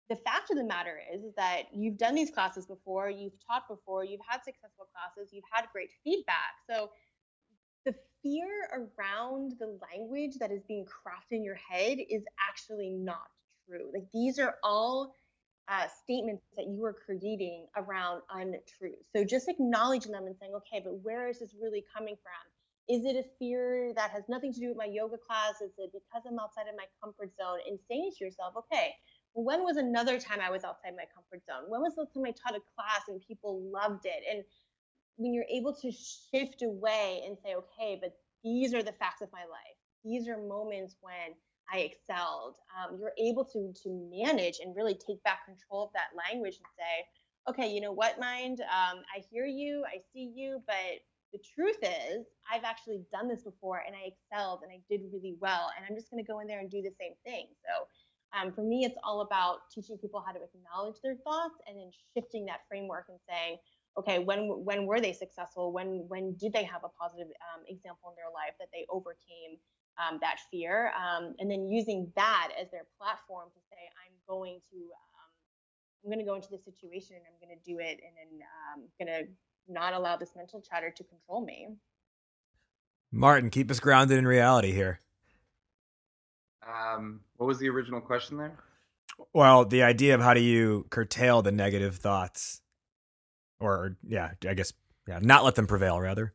[0.08, 3.68] The fact of the matter is, is that you've done these classes before, you've taught
[3.68, 6.60] before, you've had successful classes, you've had great feedback.
[6.68, 6.90] So
[8.24, 13.28] fear around the language that is being crafted in your head is actually not
[13.68, 13.90] true.
[13.94, 15.14] Like these are all
[15.68, 18.98] uh, statements that you are creating around untruth.
[19.14, 22.96] So just acknowledging them and saying, okay, but where is this really coming from?
[22.96, 25.60] Is it a fear that has nothing to do with my yoga class?
[25.62, 27.60] Is it because I'm outside of my comfort zone?
[27.68, 28.92] And saying to yourself, okay,
[29.32, 31.68] when was another time I was outside my comfort zone?
[31.68, 34.22] When was the time I taught a class and people loved it?
[34.30, 34.44] And
[35.16, 38.12] when you're able to shift away and say, okay, but
[38.42, 39.78] these are the facts of my life.
[40.04, 41.34] These are moments when
[41.72, 42.56] I excelled.
[42.76, 46.66] Um, you're able to to manage and really take back control of that language and
[46.76, 47.06] say,
[47.48, 48.60] okay, you know what, mind?
[48.60, 51.00] Um, I hear you, I see you, but
[51.32, 55.36] the truth is, I've actually done this before and I excelled and I did really
[55.40, 57.46] well, and I'm just going to go in there and do the same thing.
[57.64, 57.86] So.
[58.34, 61.90] Um, for me, it's all about teaching people how to acknowledge their thoughts and then
[62.16, 63.58] shifting that framework and saying,
[63.98, 65.72] okay when when were they successful?
[65.72, 69.58] When when did they have a positive um, example in their life that they overcame
[69.98, 70.92] um, that fear?
[70.96, 73.76] Um, and then using that as their platform to say
[74.06, 75.32] i'm going to um,
[76.04, 78.40] i'm going to go into this situation and i'm going to do it and then
[78.72, 79.30] i'm um, going to
[79.68, 81.68] not allow this mental chatter to control me.
[83.10, 85.00] Martin keep us grounded in reality here.
[86.66, 88.58] Um, what was the original question there?
[89.32, 92.60] Well the idea of how do you curtail the negative thoughts
[93.64, 94.72] or yeah, I guess
[95.06, 96.32] yeah, not let them prevail rather.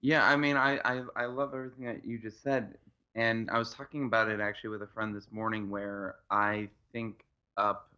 [0.00, 2.78] Yeah, I mean, I, I I love everything that you just said,
[3.14, 7.24] and I was talking about it actually with a friend this morning, where I think
[7.56, 7.90] up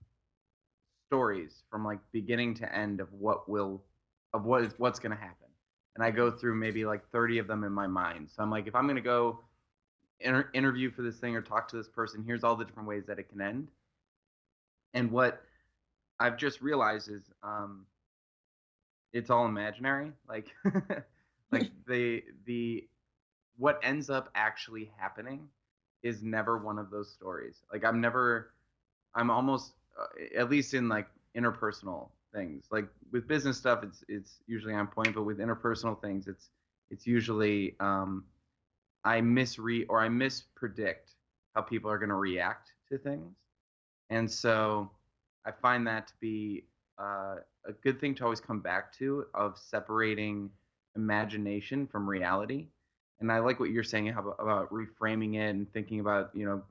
[1.09, 3.83] stories from like beginning to end of what will
[4.33, 5.49] of what is what's going to happen,
[5.95, 8.31] and I go through maybe like thirty of them in my mind.
[8.35, 9.41] So I'm like, if I'm going to go
[10.20, 13.05] inter- interview for this thing or talk to this person, here's all the different ways
[13.07, 13.68] that it can end.
[14.95, 15.43] And what
[16.18, 17.87] I've just realized is um,
[19.12, 20.12] it's all imaginary.
[20.28, 20.48] Like
[21.52, 22.88] like the the
[23.56, 25.48] what ends up actually happening
[26.02, 27.62] is never one of those stories.
[27.72, 28.52] Like I'm never
[29.14, 32.64] I'm almost uh, at least in like interpersonal things.
[32.70, 36.48] Like with business stuff it's it's usually on point, but with interpersonal things it's
[36.90, 38.24] it's usually um
[39.04, 41.14] I misread or I mispredict
[41.54, 43.34] how people are going to react to things.
[44.10, 44.90] And so
[45.44, 46.64] I find that to be
[46.99, 47.36] uh,
[47.66, 50.51] a good thing to always come back to of separating
[50.97, 52.66] imagination from reality.
[53.20, 56.62] And I like what you're saying about, about reframing it and thinking about you know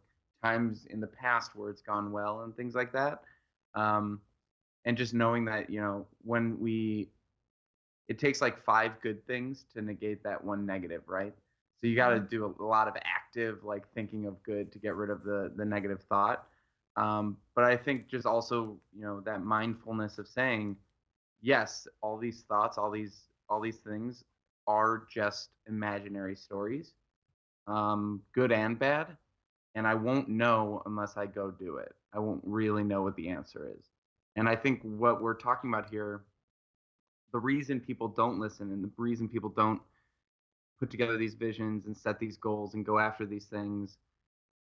[0.43, 3.21] times in the past where it's gone well and things like that.
[3.73, 4.19] Um,
[4.85, 7.09] and just knowing that you know when we
[8.07, 11.33] it takes like five good things to negate that one negative, right?
[11.79, 12.27] So you got to mm-hmm.
[12.27, 15.65] do a, lot of active like thinking of good to get rid of the the
[15.65, 16.45] negative thought.
[16.97, 20.75] Um, but I think just also you know that mindfulness of saying,
[21.41, 24.23] yes, all these thoughts, all these all these things
[24.67, 26.93] are just imaginary stories,
[27.67, 29.07] um, good and bad,
[29.75, 31.93] and I won't know unless I go do it.
[32.13, 33.85] I won't really know what the answer is.
[34.35, 36.21] And I think what we're talking about here,
[37.33, 39.81] the reason people don't listen and the reason people don't
[40.79, 43.97] put together these visions and set these goals and go after these things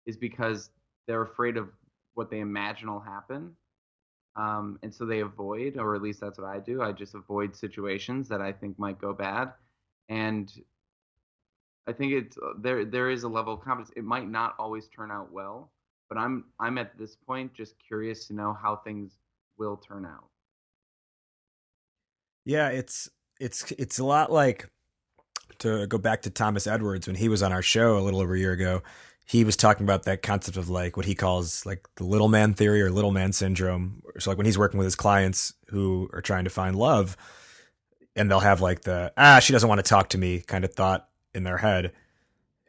[0.07, 0.71] is because
[1.07, 1.69] they're afraid of
[2.15, 3.57] what they imagine will happen.
[4.37, 6.83] Um, and so they avoid, or at least that's what I do.
[6.83, 9.53] I just avoid situations that I think might go bad.
[10.09, 10.53] And
[11.87, 12.85] I think it's uh, there.
[12.85, 13.93] There is a level of confidence.
[13.97, 15.73] It might not always turn out well,
[16.09, 19.19] but I'm I'm at this point just curious to know how things
[19.59, 20.29] will turn out.
[22.45, 23.09] Yeah, it's
[23.41, 24.69] it's it's a lot like
[25.59, 28.35] to go back to Thomas Edwards when he was on our show a little over
[28.35, 28.83] a year ago.
[29.25, 32.55] He was talking about that concept of like what he calls like the little man
[32.55, 34.03] theory or little man syndrome.
[34.19, 37.17] So like when he's working with his clients who are trying to find love
[38.17, 40.75] and they'll have like the ah she doesn't want to talk to me kind of
[40.75, 41.93] thought in their head.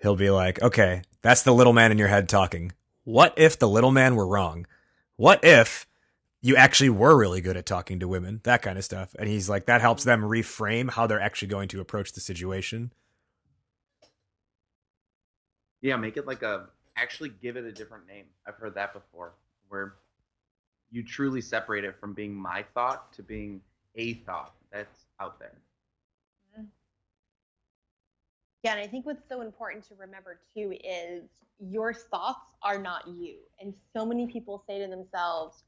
[0.01, 2.71] He'll be like, "Okay, that's the little man in your head talking.
[3.03, 4.67] What if the little man were wrong?
[5.15, 5.87] What if
[6.41, 9.15] you actually were really good at talking to women, that kind of stuff.
[9.19, 12.91] And he's like, that helps them reframe how they're actually going to approach the situation.
[15.81, 18.25] Yeah, make it like a actually give it a different name.
[18.47, 19.33] I've heard that before,
[19.69, 19.95] where
[20.91, 23.61] you truly separate it from being my thought to being
[23.95, 25.53] a thought that's out there.
[28.63, 31.23] Yeah, and I think what's so important to remember too is
[31.59, 33.37] your thoughts are not you.
[33.59, 35.63] And so many people say to themselves,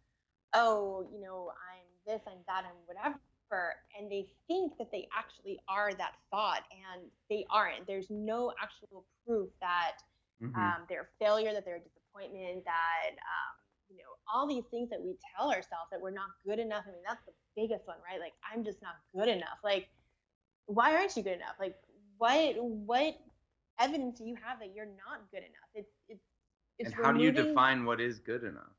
[0.54, 3.20] oh, you know, I'm this, I'm that, I'm whatever.
[3.98, 7.88] And they think that they actually are that thought, and they aren't.
[7.88, 9.98] There's no actual proof that
[10.42, 10.56] mm-hmm.
[10.60, 13.54] um, they're a failure, that they're a disappointment, that, um,
[13.90, 16.84] you know, all these things that we tell ourselves that we're not good enough.
[16.88, 18.20] I mean, that's the biggest one, right?
[18.20, 19.60] Like, I'm just not good enough.
[19.64, 19.88] Like,
[20.66, 21.56] why aren't you good enough?
[21.60, 21.76] Like,
[22.18, 23.20] what, what
[23.80, 25.70] evidence do you have that you're not good enough?
[25.76, 26.24] It's, it's,
[26.80, 28.74] it's and how do you define what is good enough?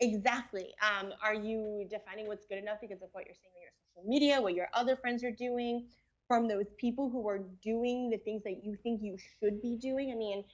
[0.00, 0.74] Exactly.
[0.80, 4.08] Um, are you defining what's good enough because of what you're seeing on your social
[4.08, 5.86] media, what your other friends are doing,
[6.26, 10.10] from those people who are doing the things that you think you should be doing?
[10.10, 10.44] I mean,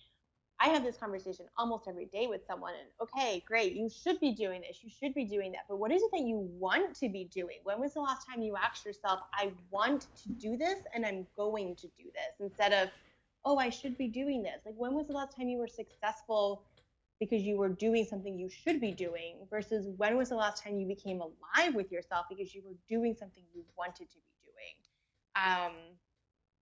[0.58, 4.32] I have this conversation almost every day with someone, and okay, great, you should be
[4.32, 7.08] doing this, you should be doing that, but what is it that you want to
[7.10, 7.58] be doing?
[7.62, 11.26] When was the last time you asked yourself, I want to do this and I'm
[11.36, 12.88] going to do this, instead of,
[13.44, 14.62] oh, I should be doing this?
[14.64, 16.62] Like, when was the last time you were successful?
[17.20, 20.78] Because you were doing something you should be doing versus when was the last time
[20.78, 24.74] you became alive with yourself because you were doing something you wanted to be doing?
[25.36, 25.72] Um,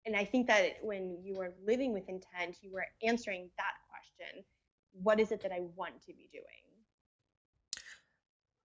[0.05, 4.43] and i think that when you were living with intent you were answering that question
[5.03, 6.45] what is it that i want to be doing?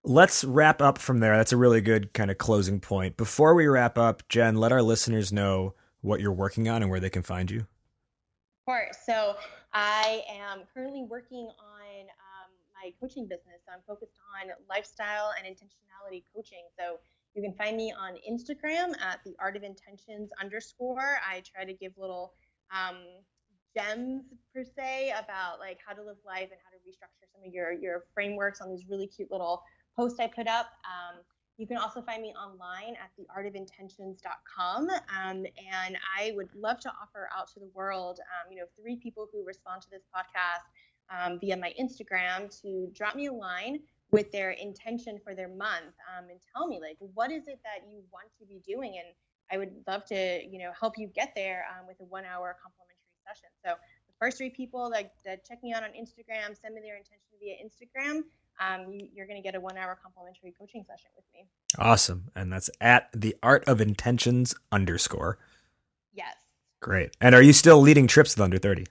[0.03, 1.37] Let's wrap up from there.
[1.37, 3.19] That's a really good kind of closing point.
[3.19, 7.01] Before we wrap up jen let our listeners know what you're working on and where
[7.01, 7.61] they can find you.
[7.61, 8.97] Of course.
[9.05, 9.37] So
[9.73, 11.80] I am currently working on
[12.83, 13.61] my coaching business.
[13.67, 16.65] So I'm focused on lifestyle and intentionality coaching.
[16.79, 16.99] So
[17.35, 21.21] you can find me on Instagram at the art of intentions underscore.
[21.29, 22.33] I try to give little
[22.75, 22.97] um,
[23.77, 24.25] gems
[24.55, 27.73] per se about like how to live life and how to restructure some of your
[27.73, 29.63] your frameworks on these really cute little
[29.97, 30.67] posts I put up.
[30.85, 31.21] Um,
[31.57, 34.89] you can also find me online at theartofintentions.com.
[34.89, 38.97] Um, and I would love to offer out to the world, um, you know, three
[38.97, 40.65] people who respond to this podcast
[41.11, 43.81] um, via my Instagram to drop me a line
[44.11, 47.89] with their intention for their month um, and tell me, like, what is it that
[47.89, 48.97] you want to be doing?
[48.99, 49.15] And
[49.53, 52.57] I would love to, you know, help you get there um, with a one hour
[52.63, 52.97] complimentary
[53.27, 53.49] session.
[53.65, 53.75] So
[54.09, 57.31] the first three people that, that check me out on Instagram, send me their intention
[57.41, 58.25] via Instagram
[58.61, 61.47] um, you, are going to get a one hour complimentary coaching session with me.
[61.79, 62.31] Awesome.
[62.37, 65.39] And that's at the art of intentions underscore.
[66.13, 66.37] Yes.
[66.81, 67.17] Great.
[67.21, 68.87] And are you still leading trips with under 30?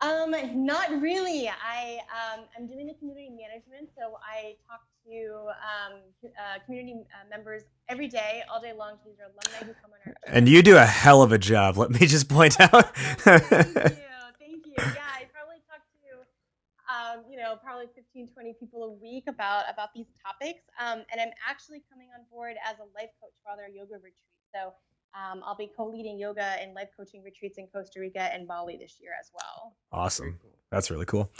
[0.00, 0.34] Um,
[0.64, 1.48] not really.
[1.48, 7.28] I um, I'm doing the community management, so I talk to um, uh, community uh,
[7.28, 8.96] members every day, all day long.
[9.04, 10.14] These are alumni who come on our.
[10.26, 11.76] And you do a hell of a job.
[11.76, 12.96] Let me just point out.
[12.96, 13.56] thank you,
[14.40, 14.74] thank you.
[14.78, 16.00] Yeah, I probably talk to
[16.88, 20.64] um, you know, probably 15, 20 people a week about about these topics.
[20.80, 24.48] Um, and I'm actually coming on board as a life coach for other yoga retreats.
[24.54, 24.72] So
[25.14, 28.96] um, I'll be co-leading yoga and life coaching retreats in Costa Rica and Bali this
[29.00, 29.74] year as well.
[29.92, 30.38] Awesome.
[30.70, 31.30] That's really cool.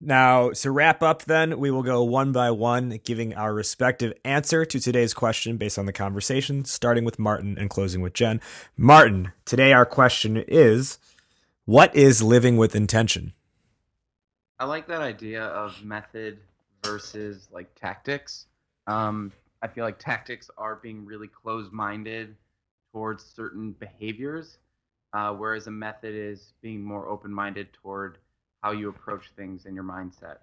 [0.00, 4.64] Now, to wrap up, then, we will go one by one, giving our respective answer
[4.66, 8.40] to today's question based on the conversation, starting with Martin and closing with Jen.
[8.76, 10.98] Martin, today our question is
[11.64, 13.32] What is living with intention?
[14.58, 16.38] I like that idea of method
[16.84, 18.46] versus like tactics.
[18.86, 19.32] Um,
[19.62, 22.36] I feel like tactics are being really closed minded
[22.94, 24.58] towards certain behaviors,
[25.12, 28.18] uh, whereas a method is being more open minded toward
[28.62, 30.36] how you approach things in your mindset.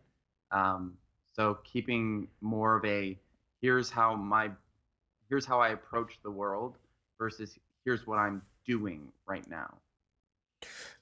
[0.51, 0.95] Um,
[1.31, 3.17] so keeping more of a
[3.61, 4.51] here's how my
[5.29, 6.75] here's how I approach the world
[7.17, 9.73] versus here's what I'm doing right now.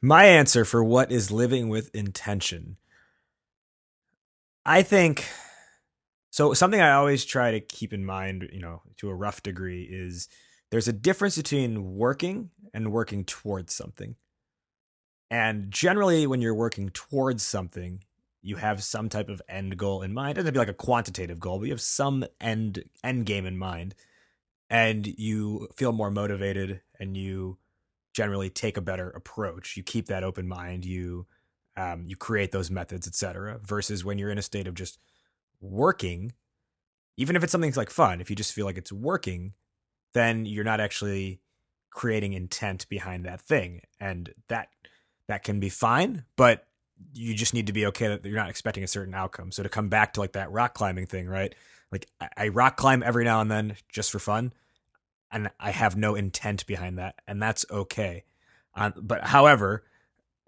[0.01, 2.77] My answer for what is living with intention.
[4.67, 5.25] I think
[6.29, 9.87] so something I always try to keep in mind, you know, to a rough degree
[9.89, 10.29] is
[10.71, 14.15] there's a difference between working and working towards something.
[15.31, 18.03] And generally, when you're working towards something,
[18.41, 20.31] you have some type of end goal in mind.
[20.31, 23.25] It doesn't have to be like a quantitative goal, but you have some end end
[23.25, 23.95] game in mind,
[24.69, 27.57] and you feel more motivated, and you
[28.13, 29.77] generally take a better approach.
[29.77, 30.85] You keep that open mind.
[30.85, 31.27] You
[31.77, 33.59] um, you create those methods, etc.
[33.61, 34.99] Versus when you're in a state of just
[35.61, 36.33] working,
[37.17, 39.53] even if it's something like fun, if you just feel like it's working,
[40.13, 41.41] then you're not actually
[41.89, 44.69] creating intent behind that thing, and that
[45.27, 46.65] that can be fine, but
[47.13, 49.51] you just need to be okay that you're not expecting a certain outcome.
[49.51, 51.53] So to come back to like that rock climbing thing, right?
[51.91, 52.07] Like
[52.37, 54.53] I, rock climb every now and then just for fun,
[55.31, 58.23] and I have no intent behind that, and that's okay.
[58.75, 59.83] Um, but however,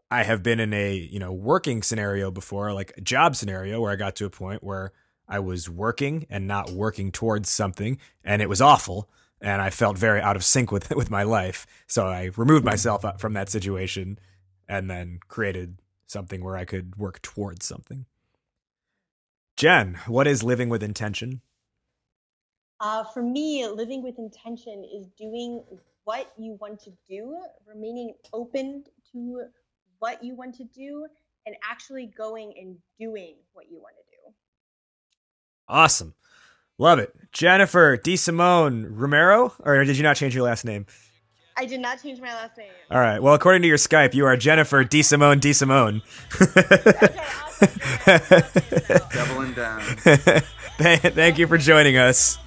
[0.09, 3.91] I have been in a you know working scenario before, like a job scenario, where
[3.91, 4.91] I got to a point where
[5.27, 9.09] I was working and not working towards something, and it was awful,
[9.41, 11.65] and I felt very out of sync with with my life.
[11.87, 14.19] So I removed myself from that situation
[14.67, 18.05] and then created something where I could work towards something.
[19.57, 21.41] Jen, what is living with intention?
[22.79, 25.63] Uh, for me, living with intention is doing
[26.03, 27.37] what you want to do,
[27.67, 29.43] remaining open to
[29.99, 31.05] what you want to do,
[31.45, 34.33] and actually going and doing what you want to do.
[35.67, 36.15] Awesome.
[36.81, 37.13] Love it.
[37.31, 40.87] Jennifer DeSimone Romero, or did you not change your last name?
[41.55, 42.71] I did not change my last name.
[42.89, 43.21] All right.
[43.21, 46.01] Well, according to your Skype, you are Jennifer DeSimone DeSimone.
[48.01, 49.81] okay, Doubling down.
[51.13, 52.39] Thank you for joining us.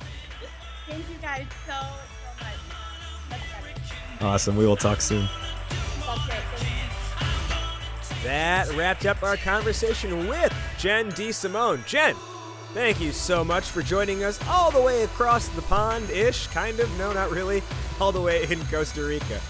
[0.89, 1.75] Thank you guys so,
[2.41, 2.45] so
[3.31, 4.21] much.
[4.21, 4.57] Awesome.
[4.57, 5.29] We will talk soon.
[8.25, 11.87] That wrapped up our conversation with Jen DeSimone.
[11.87, 12.17] Jen,
[12.75, 16.81] thank you so much for joining us all the way across the pond ish, kind
[16.81, 16.99] of.
[16.99, 17.63] No, not really
[18.01, 19.41] all the way in Costa Rica.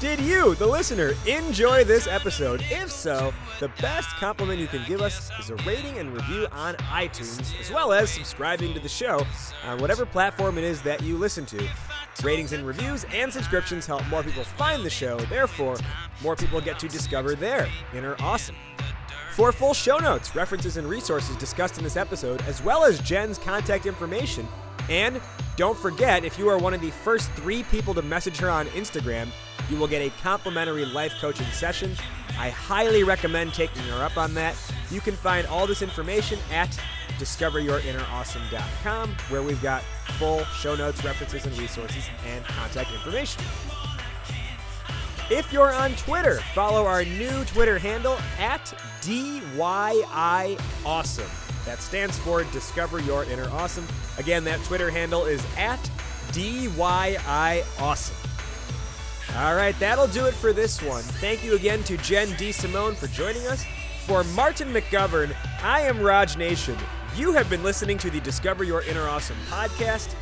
[0.00, 2.60] Did you, the listener, enjoy this episode?
[2.70, 6.74] If so, the best compliment you can give us is a rating and review on
[6.74, 9.24] iTunes, as well as subscribing to the show
[9.64, 11.68] on whatever platform it is that you listen to.
[12.24, 15.76] Ratings and reviews and subscriptions help more people find the show, therefore,
[16.20, 18.56] more people get to discover their inner awesome.
[19.32, 23.38] For full show notes, references, and resources discussed in this episode, as well as Jen's
[23.38, 24.46] contact information,
[24.90, 25.22] and
[25.56, 28.66] don't forget, if you are one of the first three people to message her on
[28.68, 29.28] Instagram,
[29.70, 31.96] you will get a complimentary life coaching session.
[32.38, 34.54] I highly recommend taking her up on that.
[34.90, 36.68] You can find all this information at
[37.18, 39.82] discoveryourinnerawesome.com, where we've got
[40.18, 43.42] full show notes, references, and resources, and contact information.
[45.30, 49.64] If you're on Twitter, follow our new Twitter handle at DYIAwesome.
[51.64, 53.86] That stands for Discover Your Inner Awesome.
[54.18, 55.78] Again, that Twitter handle is at
[56.32, 58.16] DYI Awesome.
[59.36, 61.02] All right, that'll do it for this one.
[61.02, 63.64] Thank you again to Jen DeSimone for joining us.
[64.06, 66.76] For Martin McGovern, I am Raj Nation.
[67.16, 70.14] You have been listening to the Discover Your Inner Awesome podcast.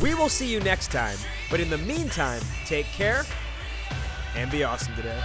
[0.00, 1.18] We will see you next time,
[1.50, 3.24] but in the meantime, take care
[4.36, 5.20] and be awesome today.